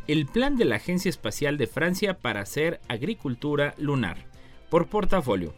[0.08, 4.37] El plan de la Agencia Espacial de Francia para hacer agricultura lunar.
[4.70, 5.54] Por portafolio.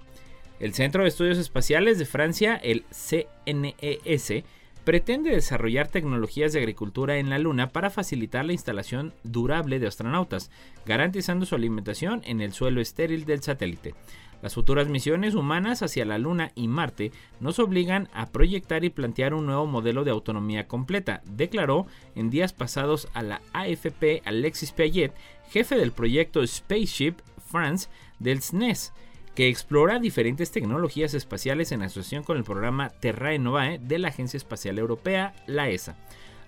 [0.60, 4.44] El Centro de Estudios Espaciales de Francia, el CNES,
[4.84, 10.52] pretende desarrollar tecnologías de agricultura en la Luna para facilitar la instalación durable de astronautas,
[10.86, 13.96] garantizando su alimentación en el suelo estéril del satélite.
[14.42, 19.34] Las futuras misiones humanas hacia la Luna y Marte nos obligan a proyectar y plantear
[19.34, 25.14] un nuevo modelo de autonomía completa, declaró en días pasados a la AFP Alexis Piaget,
[25.50, 27.16] jefe del proyecto Spaceship
[27.50, 28.94] France del SNES,
[29.40, 34.36] que explora diferentes tecnologías espaciales en asociación con el programa Terrae Novae de la Agencia
[34.36, 35.96] Espacial Europea, la ESA.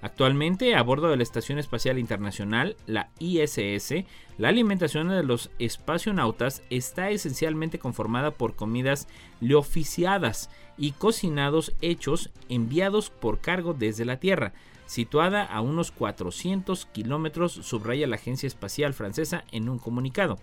[0.01, 4.03] Actualmente, a bordo de la Estación Espacial Internacional, la ISS,
[4.37, 9.07] la alimentación de los espacionautas está esencialmente conformada por comidas
[9.39, 14.51] leoficiadas y cocinados hechos enviados por cargo desde la Tierra,
[14.85, 20.39] situada a unos 400 kilómetros, subraya la Agencia Espacial Francesa en un comunicado.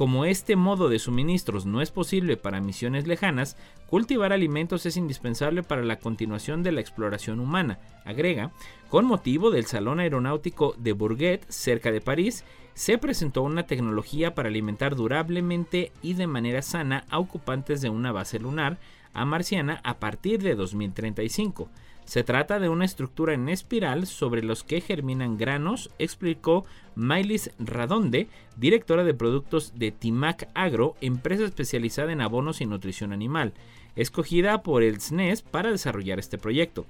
[0.00, 5.62] Como este modo de suministros no es posible para misiones lejanas, cultivar alimentos es indispensable
[5.62, 8.50] para la continuación de la exploración humana, agrega,
[8.88, 14.48] con motivo del Salón Aeronáutico de Bourget, cerca de París, se presentó una tecnología para
[14.48, 18.78] alimentar durablemente y de manera sana a ocupantes de una base lunar
[19.12, 21.68] a marciana a partir de 2035.
[22.10, 26.64] Se trata de una estructura en espiral sobre los que germinan granos, explicó
[26.96, 33.52] Mailis Radonde, directora de productos de Timac Agro, empresa especializada en abonos y nutrición animal,
[33.94, 36.84] escogida por el SNES e para desarrollar este proyecto.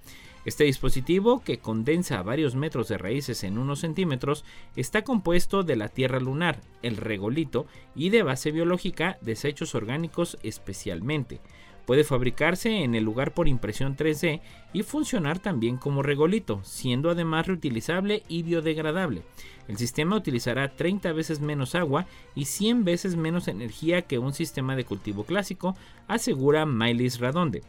[0.46, 5.88] Este dispositivo, que condensa varios metros de raíces en unos centímetros, está compuesto de la
[5.88, 11.42] tierra lunar, el regolito y de base biológica desechos orgánicos especialmente.
[11.90, 17.48] Puede fabricarse en el lugar por impresión 3D y funcionar también como regolito, siendo además
[17.48, 19.24] reutilizable y biodegradable.
[19.70, 24.74] El sistema utilizará 30 veces menos agua y 100 veces menos energía que un sistema
[24.74, 25.76] de cultivo clásico,
[26.08, 27.62] asegura Mylis Radonde.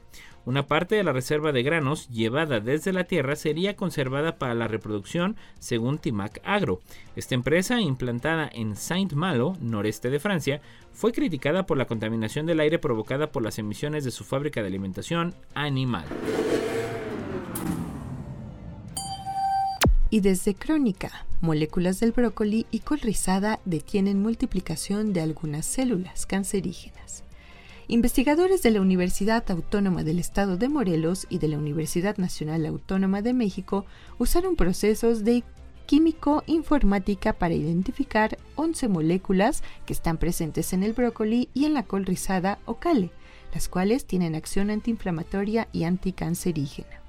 [0.44, 4.68] Una parte de la reserva de granos llevada desde la tierra sería conservada para la
[4.68, 6.80] reproducción, según Timac Agro.
[7.16, 10.60] Esta empresa, implantada en Saint-Malo, noreste de Francia,
[10.94, 14.70] fue criticada por la contaminación del aire provocada por las emisiones de su fábrica de
[14.70, 16.06] alimentación animal.
[20.14, 27.24] Y desde Crónica, moléculas del brócoli y col rizada detienen multiplicación de algunas células cancerígenas.
[27.88, 33.22] Investigadores de la Universidad Autónoma del Estado de Morelos y de la Universidad Nacional Autónoma
[33.22, 33.86] de México
[34.20, 35.46] usaron procesos de
[35.86, 42.06] químico-informática para identificar 11 moléculas que están presentes en el brócoli y en la col
[42.06, 43.12] rizada o cale,
[43.54, 47.01] las cuales tienen acción antiinflamatoria y anticancerígena.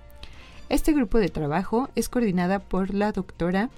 [0.72, 3.68] Este grupo de trabajo es coordinada por la doctora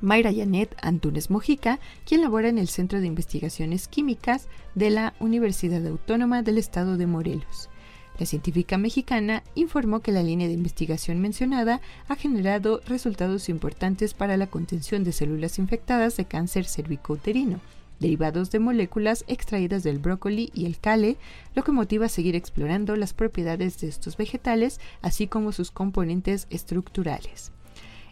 [0.00, 5.86] Mayra Yanet Antunes Mojica, quien labora en el Centro de Investigaciones Químicas de la Universidad
[5.86, 7.70] Autónoma del Estado de Morelos.
[8.18, 14.36] La científica mexicana informó que la línea de investigación mencionada ha generado resultados importantes para
[14.36, 17.60] la contención de células infectadas de cáncer cervicouterino,
[18.00, 21.16] derivados de moléculas extraídas del brócoli y el cale,
[21.54, 26.46] lo que motiva a seguir explorando las propiedades de estos vegetales, así como sus componentes
[26.50, 27.52] estructurales.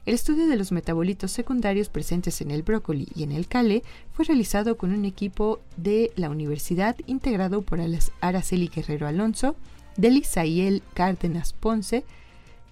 [0.06, 3.82] El estudio de los metabolitos secundarios presentes en el brócoli y en el cale
[4.12, 7.80] fue realizado con un equipo de la universidad integrado por
[8.20, 9.56] Araceli Guerrero Alonso,
[9.96, 12.04] Delisaiel Cárdenas Ponce,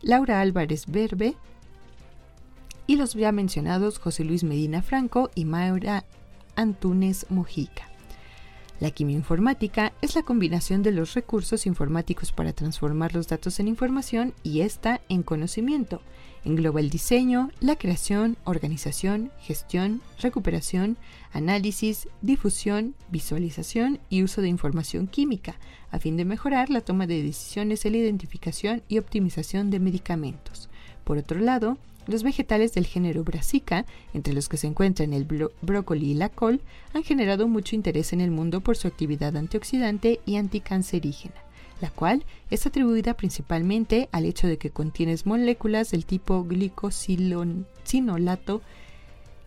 [0.01, 1.35] Laura Álvarez Berbe
[2.87, 6.05] y los ya mencionados José Luis Medina Franco y Maura
[6.57, 7.89] Antunes Mojica.
[8.81, 14.35] La quimioinformática es la combinación de los recursos informáticos para transformar los datos en información
[14.43, 16.03] y esta en conocimiento.
[16.45, 20.99] Engloba el diseño, la creación, organización, gestión, recuperación,
[21.33, 25.55] análisis, difusión, visualización y uso de información química,
[25.91, 30.69] a fin de mejorar la toma de decisiones en la identificación y optimización de medicamentos.
[31.05, 31.77] Por otro lado,
[32.07, 35.27] los vegetales del género Brassica, entre los que se encuentran el
[35.63, 36.61] brócoli y la col,
[36.93, 41.35] han generado mucho interés en el mundo por su actividad antioxidante y anticancerígena,
[41.81, 48.61] la cual es atribuida principalmente al hecho de que contiene moléculas del tipo glicosinolato,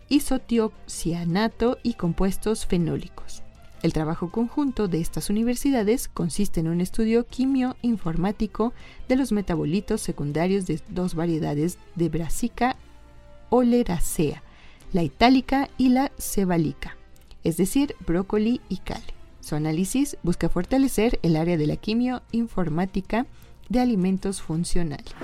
[0.08, 3.42] isotiocianato y compuestos fenólicos.
[3.82, 8.72] El trabajo conjunto de estas universidades consiste en un estudio quimio-informático
[9.08, 12.76] de los metabolitos secundarios de dos variedades de Brassica
[13.50, 14.42] oleracea,
[14.92, 16.96] la itálica y la cebalica,
[17.44, 19.14] es decir, brócoli y cale.
[19.40, 23.26] Su análisis busca fortalecer el área de la quimio-informática
[23.68, 25.14] de alimentos funcionales.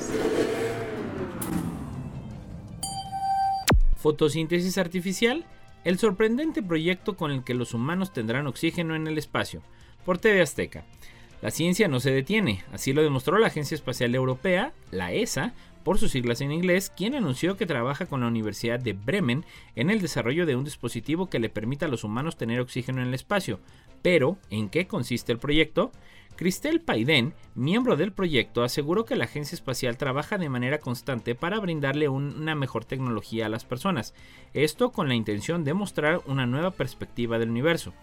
[3.97, 5.45] Fotosíntesis artificial
[5.85, 9.63] el sorprendente proyecto con el que los humanos tendrán oxígeno en el espacio,
[10.05, 10.85] por TV Azteca.
[11.43, 15.53] La ciencia no se detiene, así lo demostró la Agencia Espacial Europea, la ESA,
[15.85, 19.45] por sus siglas en inglés, quien anunció que trabaja con la Universidad de Bremen
[19.77, 23.09] en el desarrollo de un dispositivo que le permita a los humanos tener oxígeno en
[23.09, 23.61] el espacio.
[24.01, 25.93] Pero, ¿en qué consiste el proyecto?
[26.37, 31.61] Christelle Paiden, miembro del proyecto, aseguró que la agencia espacial trabaja de manera constante para
[31.61, 34.15] brindarle una mejor tecnología a las personas,
[34.53, 37.95] esto con la intención de mostrar una nueva perspectiva del universo.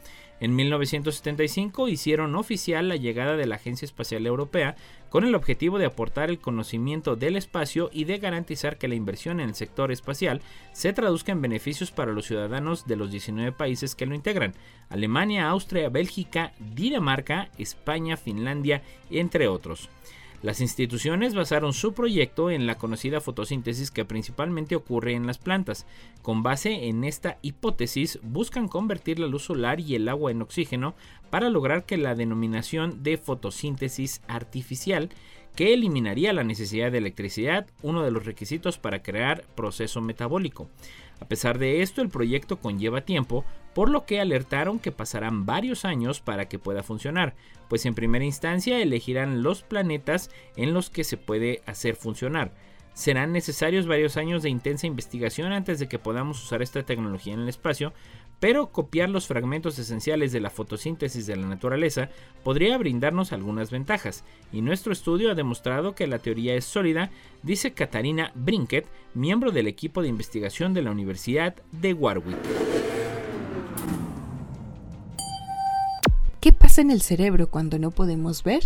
[0.41, 4.75] En 1975 hicieron oficial la llegada de la Agencia Espacial Europea
[5.09, 9.39] con el objetivo de aportar el conocimiento del espacio y de garantizar que la inversión
[9.39, 10.41] en el sector espacial
[10.73, 14.55] se traduzca en beneficios para los ciudadanos de los 19 países que lo integran,
[14.89, 18.81] Alemania, Austria, Bélgica, Dinamarca, España, Finlandia,
[19.11, 19.89] entre otros.
[20.41, 25.85] Las instituciones basaron su proyecto en la conocida fotosíntesis que principalmente ocurre en las plantas.
[26.23, 30.95] Con base en esta hipótesis, buscan convertir la luz solar y el agua en oxígeno
[31.29, 35.09] para lograr que la denominación de fotosíntesis artificial
[35.55, 40.69] que eliminaría la necesidad de electricidad, uno de los requisitos para crear proceso metabólico.
[41.21, 45.85] A pesar de esto, el proyecto conlleva tiempo, por lo que alertaron que pasarán varios
[45.85, 47.35] años para que pueda funcionar,
[47.69, 52.51] pues en primera instancia elegirán los planetas en los que se puede hacer funcionar.
[52.93, 57.39] Serán necesarios varios años de intensa investigación antes de que podamos usar esta tecnología en
[57.39, 57.93] el espacio,
[58.41, 62.09] pero copiar los fragmentos esenciales de la fotosíntesis de la naturaleza
[62.43, 67.11] podría brindarnos algunas ventajas, y nuestro estudio ha demostrado que la teoría es sólida,
[67.43, 72.35] dice Katarina Brinket, miembro del equipo de investigación de la Universidad de Warwick.
[76.39, 78.63] ¿Qué pasa en el cerebro cuando no podemos ver?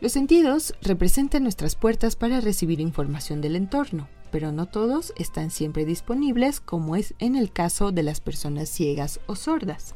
[0.00, 5.84] Los sentidos representan nuestras puertas para recibir información del entorno pero no todos están siempre
[5.84, 9.94] disponibles, como es en el caso de las personas ciegas o sordas.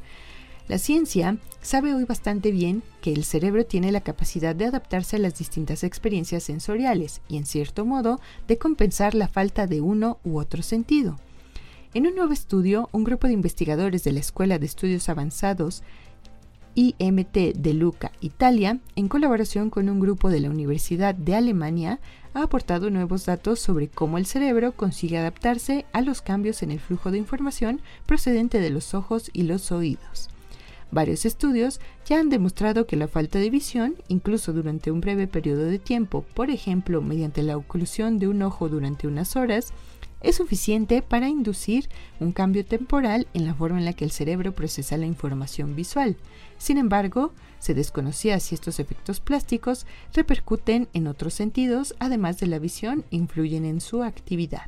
[0.69, 5.19] La ciencia sabe hoy bastante bien que el cerebro tiene la capacidad de adaptarse a
[5.19, 10.39] las distintas experiencias sensoriales y, en cierto modo, de compensar la falta de uno u
[10.39, 11.17] otro sentido.
[11.93, 15.83] En un nuevo estudio, un grupo de investigadores de la Escuela de Estudios Avanzados
[16.75, 21.99] IMT de Luca, Italia, en colaboración con un grupo de la Universidad de Alemania,
[22.33, 26.79] ha aportado nuevos datos sobre cómo el cerebro consigue adaptarse a los cambios en el
[26.79, 30.29] flujo de información procedente de los ojos y los oídos.
[30.91, 35.65] Varios estudios ya han demostrado que la falta de visión, incluso durante un breve periodo
[35.65, 39.71] de tiempo, por ejemplo mediante la oclusión de un ojo durante unas horas,
[40.21, 41.87] es suficiente para inducir
[42.19, 46.17] un cambio temporal en la forma en la que el cerebro procesa la información visual.
[46.57, 52.59] Sin embargo, se desconocía si estos efectos plásticos repercuten en otros sentidos, además de la
[52.59, 54.67] visión, influyen en su actividad.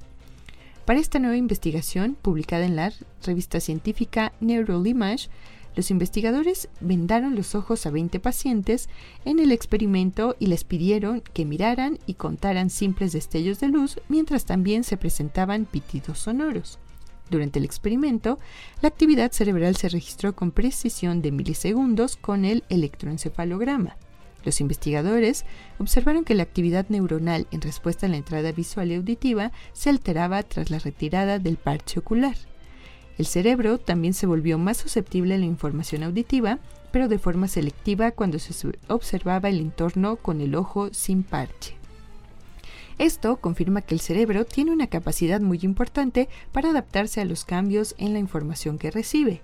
[0.85, 2.91] Para esta nueva investigación, publicada en la
[3.23, 5.29] revista científica Neural Image,
[5.75, 8.89] los investigadores vendaron los ojos a 20 pacientes
[9.23, 14.43] en el experimento y les pidieron que miraran y contaran simples destellos de luz mientras
[14.43, 16.77] también se presentaban pitidos sonoros.
[17.32, 18.39] Durante el experimento,
[18.82, 23.95] la actividad cerebral se registró con precisión de milisegundos con el electroencefalograma.
[24.43, 25.45] Los investigadores
[25.79, 30.43] observaron que la actividad neuronal en respuesta a la entrada visual y auditiva se alteraba
[30.43, 32.36] tras la retirada del parche ocular.
[33.17, 36.59] El cerebro también se volvió más susceptible a la información auditiva,
[36.91, 38.53] pero de forma selectiva cuando se
[38.89, 41.80] observaba el entorno con el ojo sin parche.
[43.01, 47.95] Esto confirma que el cerebro tiene una capacidad muy importante para adaptarse a los cambios
[47.97, 49.41] en la información que recibe.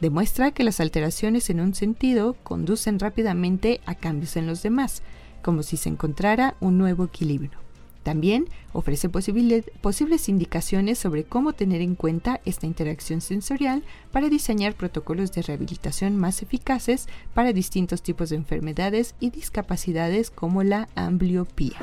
[0.00, 5.02] Demuestra que las alteraciones en un sentido conducen rápidamente a cambios en los demás,
[5.42, 7.60] como si se encontrara un nuevo equilibrio.
[8.02, 15.30] También ofrece posibles indicaciones sobre cómo tener en cuenta esta interacción sensorial para diseñar protocolos
[15.30, 21.76] de rehabilitación más eficaces para distintos tipos de enfermedades y discapacidades como la ambliopía.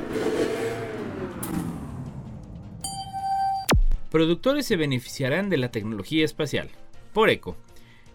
[4.10, 6.70] Productores se beneficiarán de la tecnología espacial.
[7.12, 7.56] Por ECO.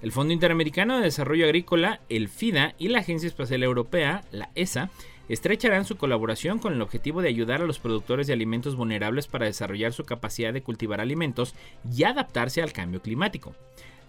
[0.02, 4.90] El Fondo Interamericano de Desarrollo Agrícola, el FIDA y la Agencia Espacial Europea, la ESA,
[5.34, 9.46] estrecharán su colaboración con el objetivo de ayudar a los productores de alimentos vulnerables para
[9.46, 11.56] desarrollar su capacidad de cultivar alimentos
[11.90, 13.56] y adaptarse al cambio climático.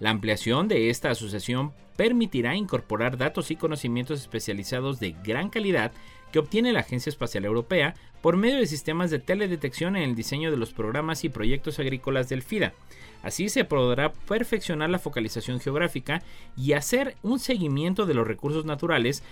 [0.01, 5.93] La ampliación de esta asociación permitirá incorporar datos y conocimientos especializados de gran calidad
[6.33, 10.51] que obtiene la Agencia Espacial Europea por medio de sistemas de teledetección en el diseño
[10.51, 12.73] de los programas y proyectos agrícolas del FIDA.
[13.23, 16.23] Así se podrá perfeccionar la focalización geográfica
[16.57, 19.23] y hacer un seguimiento de los recursos naturales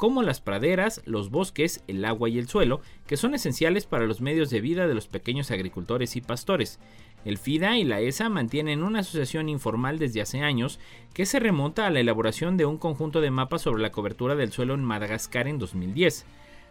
[0.00, 4.22] como las praderas, los bosques, el agua y el suelo, que son esenciales para los
[4.22, 6.78] medios de vida de los pequeños agricultores y pastores.
[7.26, 10.80] El FIDA y la ESA mantienen una asociación informal desde hace años
[11.12, 14.52] que se remonta a la elaboración de un conjunto de mapas sobre la cobertura del
[14.52, 16.24] suelo en Madagascar en 2010.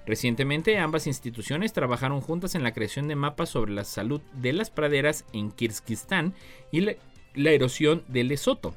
[0.08, 4.72] Recientemente ambas instituciones trabajaron juntas en la creación de mapas sobre la salud de las
[4.72, 6.34] praderas en Kirguistán
[6.72, 6.96] y la,
[7.36, 8.74] erosión de Lesoto,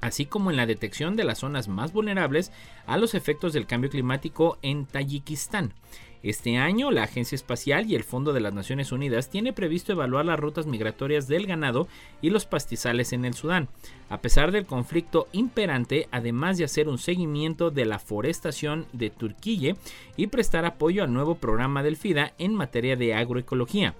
[0.00, 2.52] así como en la detección de las zonas más vulnerables
[2.86, 5.74] a los efectos del cambio climático en Tayikistán.
[6.22, 10.26] Este año, la Agencia Espacial y el Fondo de las Naciones Unidas tiene previsto evaluar
[10.26, 11.88] las rutas migratorias del ganado
[12.20, 13.68] y los pastizales en el Sudán,
[14.10, 19.76] a pesar del conflicto imperante, además de hacer un seguimiento de la forestación de Turquía
[20.18, 23.94] y prestar apoyo al nuevo programa del FIDA en materia de agroecología.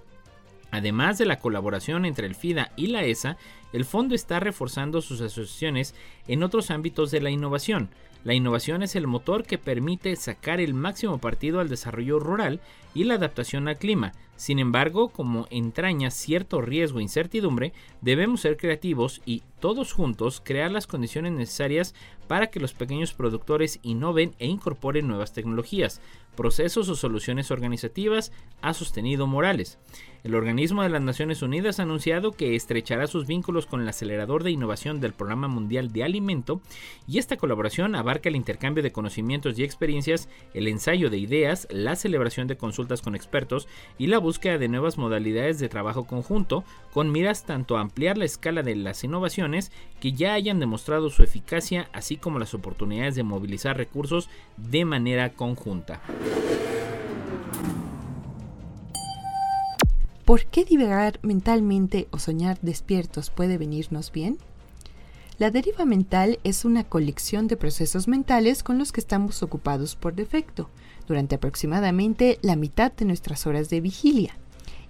[0.70, 3.36] Además de la colaboración entre el FIDA y la ESA,
[3.72, 5.94] el fondo está reforzando sus asociaciones
[6.28, 7.90] en otros ámbitos de la innovación,
[8.22, 12.60] la innovación es el motor que permite sacar el máximo partido al desarrollo rural
[12.92, 14.12] y la adaptación al clima.
[14.40, 20.70] Sin embargo, como entraña cierto riesgo e incertidumbre, debemos ser creativos y todos juntos crear
[20.70, 21.94] las condiciones necesarias
[22.26, 26.00] para que los pequeños productores innoven e incorporen nuevas tecnologías,
[26.36, 28.32] procesos o soluciones organizativas
[28.62, 29.78] a sostenido morales.
[30.22, 34.44] El organismo de las Naciones Unidas ha anunciado que estrechará sus vínculos con el acelerador
[34.44, 36.60] de innovación del Programa Mundial de Alimento
[37.08, 41.96] y esta colaboración abarca el intercambio de conocimientos y experiencias, el ensayo de ideas, la
[41.96, 43.66] celebración de consultas con expertos
[43.98, 46.62] y la búsqueda de nuevas modalidades de trabajo conjunto
[46.92, 51.24] con miras tanto a ampliar la escala de las innovaciones que ya hayan demostrado su
[51.24, 56.00] eficacia así como las oportunidades de movilizar recursos de manera conjunta.
[60.24, 64.38] ¿Por qué divagar mentalmente o soñar despiertos puede venirnos bien?
[65.38, 70.14] La deriva mental es una colección de procesos mentales con los que estamos ocupados por
[70.14, 70.70] defecto,
[71.10, 74.36] durante aproximadamente la mitad de nuestras horas de vigilia.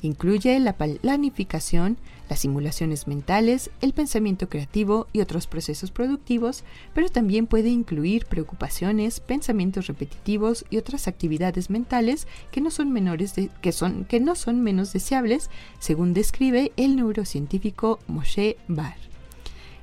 [0.02, 1.96] Incluye la planificación,
[2.28, 6.62] las simulaciones mentales, el pensamiento creativo y otros procesos productivos,
[6.92, 13.32] pero también puede incluir preocupaciones, pensamientos repetitivos y otras actividades mentales que no son, menores
[13.62, 15.48] que son, que no son menos deseables,
[15.78, 19.09] según describe el neurocientífico Moshe Bar.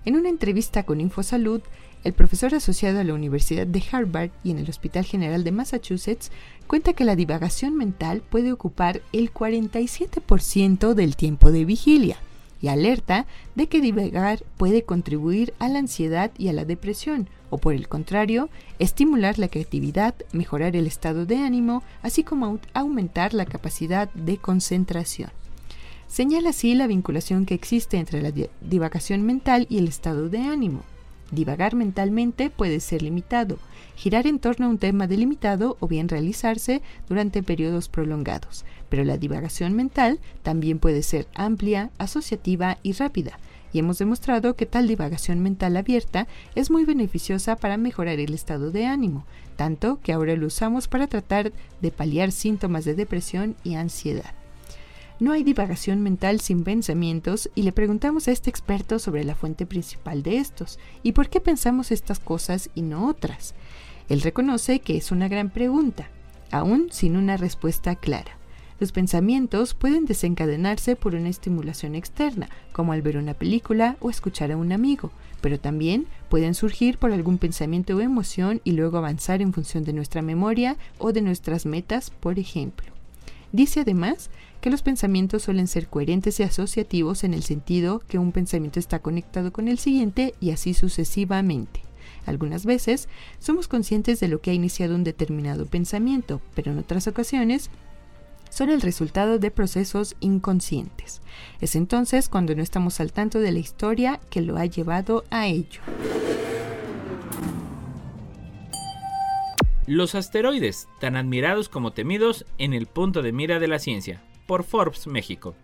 [0.08, 1.60] En una entrevista con InfoSalud,
[2.05, 6.32] el profesor asociado a la Universidad de Harvard y en el Hospital General de Massachusetts
[6.66, 12.16] cuenta que la divagación mental puede ocupar el 47% del tiempo de vigilia
[12.62, 17.58] y alerta de que divagar puede contribuir a la ansiedad y a la depresión, o
[17.58, 18.47] por el contrario,
[18.80, 25.32] estimular la creatividad, mejorar el estado de ánimo, así como aumentar la capacidad de concentración.
[26.18, 30.82] Señala así la vinculación que existe entre la divagación mental y el estado de ánimo.
[31.30, 33.59] Divagar mentalmente puede ser limitado,
[33.95, 39.20] girar en torno a un tema delimitado o bien realizarse durante periodos prolongados, pero la
[39.20, 43.38] divagación mental también puede ser amplia, asociativa y rápida,
[43.72, 48.72] y hemos demostrado que tal divagación mental abierta es muy beneficiosa para mejorar el estado
[48.72, 49.24] de ánimo,
[49.55, 54.36] tanto que ahora lo usamos para tratar de paliar síntomas de depresión y ansiedad.
[55.20, 59.65] No hay divagación mental sin pensamientos y le preguntamos a este experto sobre la fuente
[59.65, 63.55] principal de estos y por qué pensamos estas cosas y no otras.
[64.09, 66.07] Él reconoce que es una gran pregunta,
[66.51, 68.38] aún sin una respuesta clara.
[68.80, 74.51] Los pensamientos pueden desencadenarse por una estimulación externa, como al ver una película o escuchar
[74.51, 75.09] a un amigo,
[75.41, 79.93] pero también pueden surgir por algún pensamiento o emoción y luego avanzar en función de
[79.93, 82.86] nuestra memoria o de nuestras metas, por ejemplo.
[83.51, 84.30] Dice además
[84.62, 88.99] que los pensamientos suelen ser coherentes y asociativos en el sentido que un pensamiento está
[88.99, 91.82] conectado con el siguiente y así sucesivamente.
[92.26, 93.08] Algunas veces
[93.39, 97.70] somos conscientes de lo que ha iniciado un determinado pensamiento, pero en otras ocasiones
[98.49, 101.22] son el resultado de procesos inconscientes.
[101.62, 105.47] Es entonces cuando no estamos al tanto de la historia que lo ha llevado a
[105.47, 105.82] ello.
[109.86, 114.64] Los asteroides, tan admirados como temidos en el punto de mira de la ciencia, por
[114.64, 115.56] Forbes México.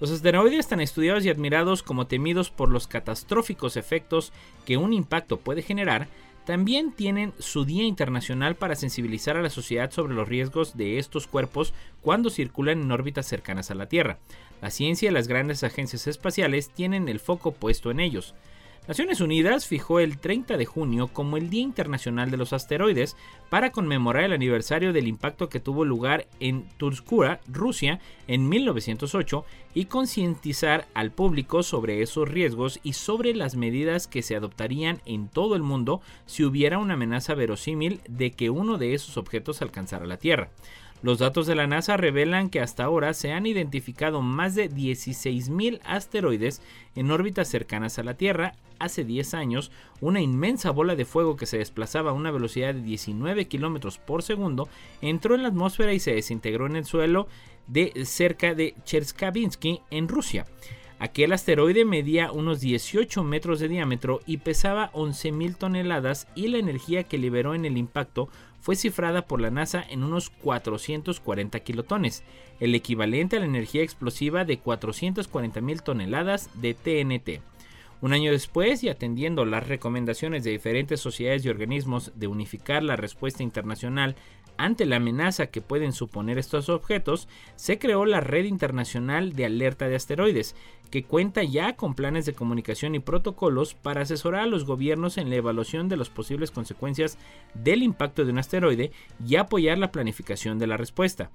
[0.00, 4.32] Los asteroides tan estudiados y admirados como temidos por los catastróficos efectos
[4.64, 6.06] que un impacto puede generar,
[6.44, 11.26] también tienen su Día Internacional para sensibilizar a la sociedad sobre los riesgos de estos
[11.26, 14.18] cuerpos cuando circulan en órbitas cercanas a la Tierra.
[14.62, 18.34] La ciencia y las grandes agencias espaciales tienen el foco puesto en ellos.
[18.88, 23.18] Naciones Unidas fijó el 30 de junio como el Día Internacional de los Asteroides
[23.50, 29.84] para conmemorar el aniversario del impacto que tuvo lugar en Turskura, Rusia, en 1908 y
[29.84, 35.54] concientizar al público sobre esos riesgos y sobre las medidas que se adoptarían en todo
[35.54, 40.16] el mundo si hubiera una amenaza verosímil de que uno de esos objetos alcanzara la
[40.16, 40.48] Tierra.
[41.00, 45.80] Los datos de la NASA revelan que hasta ahora se han identificado más de 16.000
[45.84, 46.60] asteroides
[46.96, 48.54] en órbitas cercanas a la Tierra.
[48.80, 49.70] Hace 10 años,
[50.00, 54.24] una inmensa bola de fuego que se desplazaba a una velocidad de 19 km por
[54.24, 54.68] segundo
[55.00, 57.28] entró en la atmósfera y se desintegró en el suelo
[57.68, 60.46] de cerca de Cherskavinsky en Rusia.
[61.00, 67.04] Aquel asteroide medía unos 18 metros de diámetro y pesaba 11.000 toneladas y la energía
[67.04, 68.28] que liberó en el impacto
[68.60, 72.24] fue cifrada por la NASA en unos 440 kilotones,
[72.60, 77.42] el equivalente a la energía explosiva de 440.000 toneladas de TNT.
[78.00, 82.94] Un año después, y atendiendo las recomendaciones de diferentes sociedades y organismos de unificar la
[82.94, 84.14] respuesta internacional
[84.56, 89.88] ante la amenaza que pueden suponer estos objetos, se creó la Red Internacional de Alerta
[89.88, 90.54] de Asteroides,
[90.90, 95.30] que cuenta ya con planes de comunicación y protocolos para asesorar a los gobiernos en
[95.30, 97.18] la evaluación de las posibles consecuencias
[97.54, 98.90] del impacto de un asteroide
[99.24, 101.30] y apoyar la planificación de la respuesta.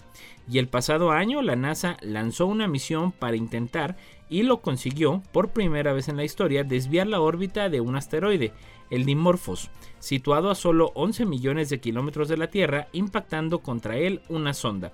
[0.50, 3.96] Y el pasado año la NASA lanzó una misión para intentar,
[4.34, 8.52] y lo consiguió por primera vez en la historia, desviar la órbita de un asteroide,
[8.90, 9.70] el Dimorphos,
[10.00, 14.92] situado a solo 11 millones de kilómetros de la Tierra, impactando contra él una sonda.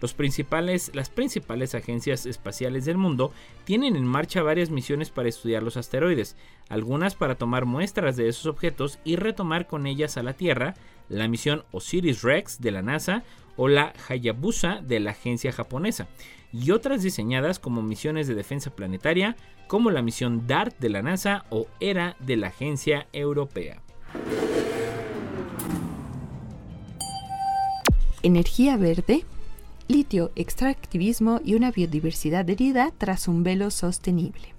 [0.00, 3.30] Los principales, las principales agencias espaciales del mundo
[3.64, 6.34] tienen en marcha varias misiones para estudiar los asteroides,
[6.70, 10.76] algunas para tomar muestras de esos objetos y retomar con ellas a la Tierra,
[11.10, 13.22] la misión Osiris-Rex de la NASA
[13.58, 16.08] o la Hayabusa de la agencia japonesa,
[16.50, 19.36] y otras diseñadas como misiones de defensa planetaria,
[19.66, 23.82] como la misión DART de la NASA o ERA de la agencia europea.
[28.22, 29.26] Energía verde
[29.88, 34.57] litio, extractivismo y una biodiversidad herida tras un velo sostenible.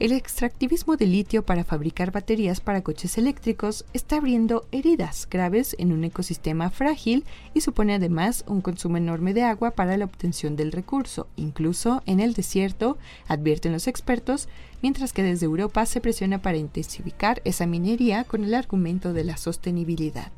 [0.00, 5.92] El extractivismo de litio para fabricar baterías para coches eléctricos está abriendo heridas graves en
[5.92, 10.72] un ecosistema frágil y supone además un consumo enorme de agua para la obtención del
[10.72, 12.96] recurso, incluso en el desierto,
[13.28, 14.48] advierten los expertos,
[14.80, 19.36] mientras que desde Europa se presiona para intensificar esa minería con el argumento de la
[19.36, 20.32] sostenibilidad.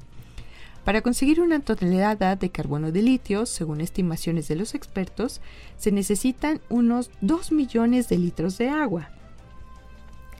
[0.84, 5.40] Para conseguir una tonelada de carbono de litio, según estimaciones de los expertos,
[5.78, 9.12] se necesitan unos 2 millones de litros de agua,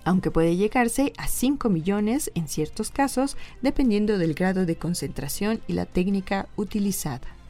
[0.05, 5.75] aunque puede llegarse a 5 millones en ciertos casos, dependiendo del grado de concentración y
[5.75, 7.42] la técnica utilizada.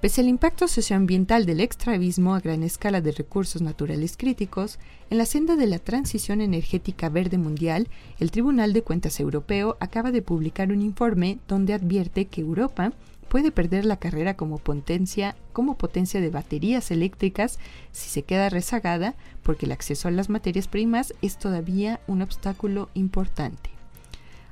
[0.00, 4.78] Pese al impacto socioambiental del extravismo a gran escala de recursos naturales críticos,
[5.10, 7.86] en la senda de la transición energética verde mundial,
[8.18, 12.94] el Tribunal de Cuentas Europeo acaba de publicar un informe donde advierte que Europa
[13.28, 17.58] puede perder la carrera como potencia, como potencia de baterías eléctricas
[17.92, 22.88] si se queda rezagada, porque el acceso a las materias primas es todavía un obstáculo
[22.94, 23.68] importante.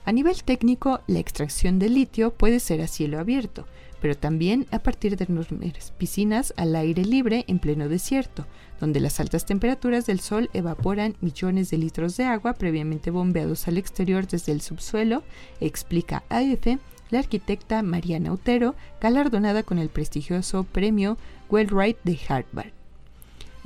[0.05, 3.67] A nivel técnico, la extracción de litio puede ser a cielo abierto,
[4.01, 8.47] pero también a partir de enormes piscinas al aire libre en pleno desierto,
[8.81, 13.79] donde las altas temperaturas del sol evaporan millones de litros de agua previamente bombeados al
[13.79, 15.23] exterior desde el subsuelo,
[15.61, 16.79] explica AF
[17.11, 21.17] la arquitecta Mariana Utero, galardonada con el prestigioso premio
[21.51, 22.78] Wellwright de Harvard.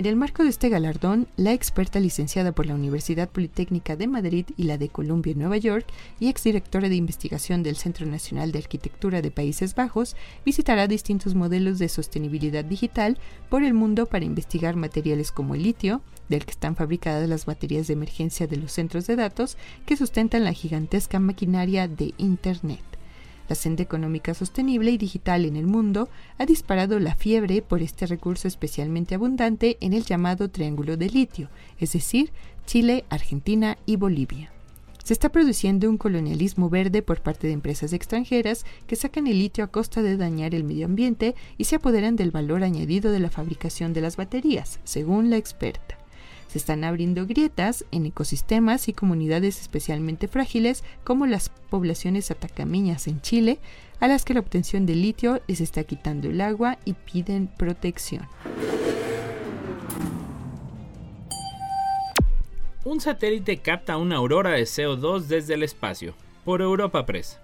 [0.02, 4.46] En el marco de este galardón, la experta licenciada por la Universidad Politécnica de Madrid
[4.56, 5.86] y la de Columbia en Nueva York
[6.18, 11.78] y exdirectora de investigación del Centro Nacional de Arquitectura de Países Bajos visitará distintos modelos
[11.78, 13.16] de sostenibilidad digital
[13.48, 17.86] por el mundo para investigar materiales como el litio, del que están fabricadas las baterías
[17.86, 22.82] de emergencia de los centros de datos que sustentan la gigantesca maquinaria de Internet.
[23.48, 28.06] La senda económica sostenible y digital en el mundo ha disparado la fiebre por este
[28.06, 32.32] recurso especialmente abundante en el llamado Triángulo de Litio, es decir,
[32.66, 34.52] Chile, Argentina y Bolivia.
[35.04, 39.64] Se está produciendo un colonialismo verde por parte de empresas extranjeras que sacan el litio
[39.64, 43.30] a costa de dañar el medio ambiente y se apoderan del valor añadido de la
[43.30, 46.01] fabricación de las baterías, según la experta.
[46.52, 53.22] Se están abriendo grietas en ecosistemas y comunidades especialmente frágiles como las poblaciones atacameñas en
[53.22, 53.58] Chile,
[54.00, 58.28] a las que la obtención de litio les está quitando el agua y piden protección.
[62.84, 66.12] Un satélite capta una aurora de CO2 desde el espacio.
[66.44, 67.38] Por Europa Press.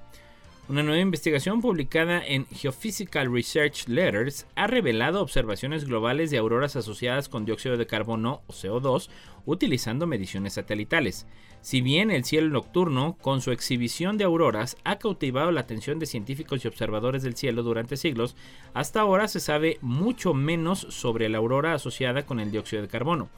[0.68, 7.30] Una nueva investigación publicada en Geophysical Research Letters ha revelado observaciones globales de auroras asociadas
[7.30, 9.08] con dióxido de carbono o CO2
[9.46, 11.26] utilizando mediciones satelitales.
[11.62, 16.04] Si bien el cielo nocturno, con su exhibición de auroras, ha cautivado la atención de
[16.04, 18.36] científicos y observadores del cielo durante siglos,
[18.74, 23.30] hasta ahora se sabe mucho menos sobre la aurora asociada con el dióxido de carbono.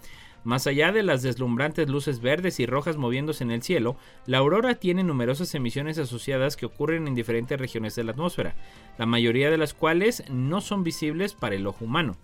[0.42, 4.76] Más allá de las deslumbrantes luces verdes y rojas moviéndose en el cielo, la aurora
[4.76, 8.54] tiene numerosas emisiones asociadas que ocurren en diferentes regiones de la atmósfera,
[8.96, 12.16] la mayoría de las cuales no son visibles para el ojo humano.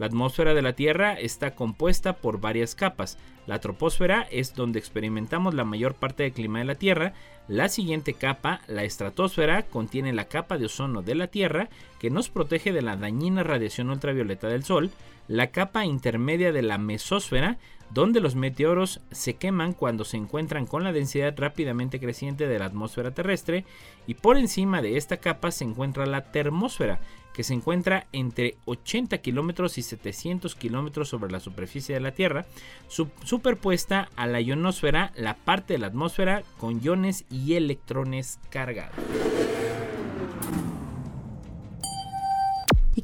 [0.00, 3.18] La atmósfera de la Tierra está compuesta por varias capas.
[3.46, 7.12] La troposfera es donde experimentamos la mayor parte del clima de la Tierra.
[7.48, 11.68] La siguiente capa, la estratosfera, contiene la capa de ozono de la Tierra
[11.98, 14.90] que nos protege de la dañina radiación ultravioleta del Sol.
[15.30, 17.56] La capa intermedia de la mesósfera,
[17.90, 22.64] donde los meteoros se queman cuando se encuentran con la densidad rápidamente creciente de la
[22.64, 23.64] atmósfera terrestre.
[24.08, 26.98] Y por encima de esta capa se encuentra la termósfera,
[27.32, 32.46] que se encuentra entre 80 kilómetros y 700 kilómetros sobre la superficie de la Tierra,
[32.88, 38.96] superpuesta a la ionosfera, la parte de la atmósfera con iones y electrones cargados.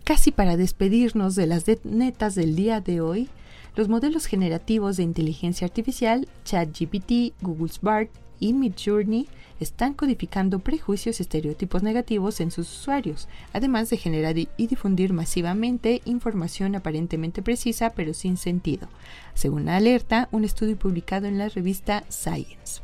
[0.07, 3.29] Casi para despedirnos de las netas del día de hoy,
[3.75, 9.27] los modelos generativos de inteligencia artificial, ChatGPT, Google Spark y Midjourney
[9.59, 16.03] están codificando prejuicios y estereotipos negativos en sus usuarios, además de generar y difundir masivamente
[16.05, 18.87] información aparentemente precisa pero sin sentido,
[19.35, 22.81] según alerta un estudio publicado en la revista Science.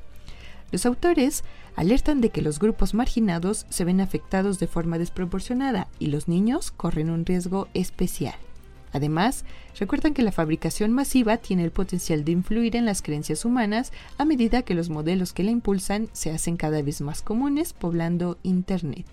[0.73, 1.45] Los autores
[1.77, 6.71] alertan de que los grupos marginados se ven afectados de forma desproporcionada y los niños
[6.71, 8.35] corren un riesgo especial.
[8.93, 9.45] Además,
[9.79, 14.25] recuerdan que la fabricación masiva tiene el potencial de influir en las creencias humanas a
[14.25, 19.07] medida que los modelos que la impulsan se hacen cada vez más comunes poblando Internet.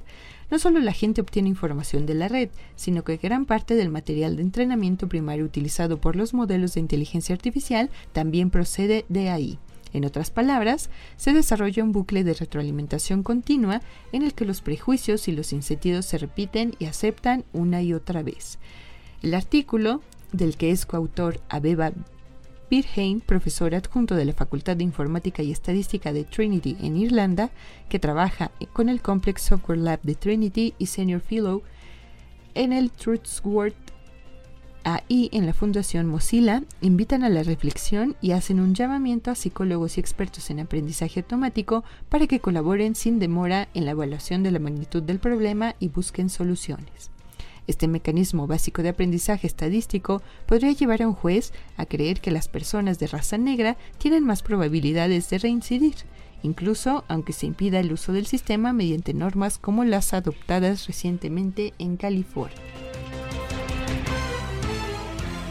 [0.51, 4.35] No solo la gente obtiene información de la red, sino que gran parte del material
[4.35, 9.59] de entrenamiento primario utilizado por los modelos de inteligencia artificial también procede de ahí.
[9.93, 13.81] En otras palabras, se desarrolla un bucle de retroalimentación continua
[14.11, 18.23] en el que los prejuicios y los insentidos se repiten y aceptan una y otra
[18.23, 18.59] vez.
[19.21, 21.91] El artículo, del que es coautor Abeba
[22.69, 27.49] Birheim, profesor adjunto de la Facultad de Informática y Estadística de Trinity en Irlanda,
[27.89, 31.63] que trabaja con el Complex Software Lab de Trinity y Senior Fellow
[32.53, 33.88] en el Truthsworth
[34.83, 39.97] AI en la Fundación Mozilla, invitan a la reflexión y hacen un llamamiento a psicólogos
[39.97, 44.59] y expertos en aprendizaje automático para que colaboren sin demora en la evaluación de la
[44.59, 47.11] magnitud del problema y busquen soluciones.
[47.67, 52.47] Este mecanismo básico de aprendizaje estadístico podría llevar a un juez a creer que las
[52.47, 55.93] personas de raza negra tienen más probabilidades de reincidir,
[56.41, 61.95] incluso aunque se impida el uso del sistema mediante normas como las adoptadas recientemente en
[61.95, 62.88] California.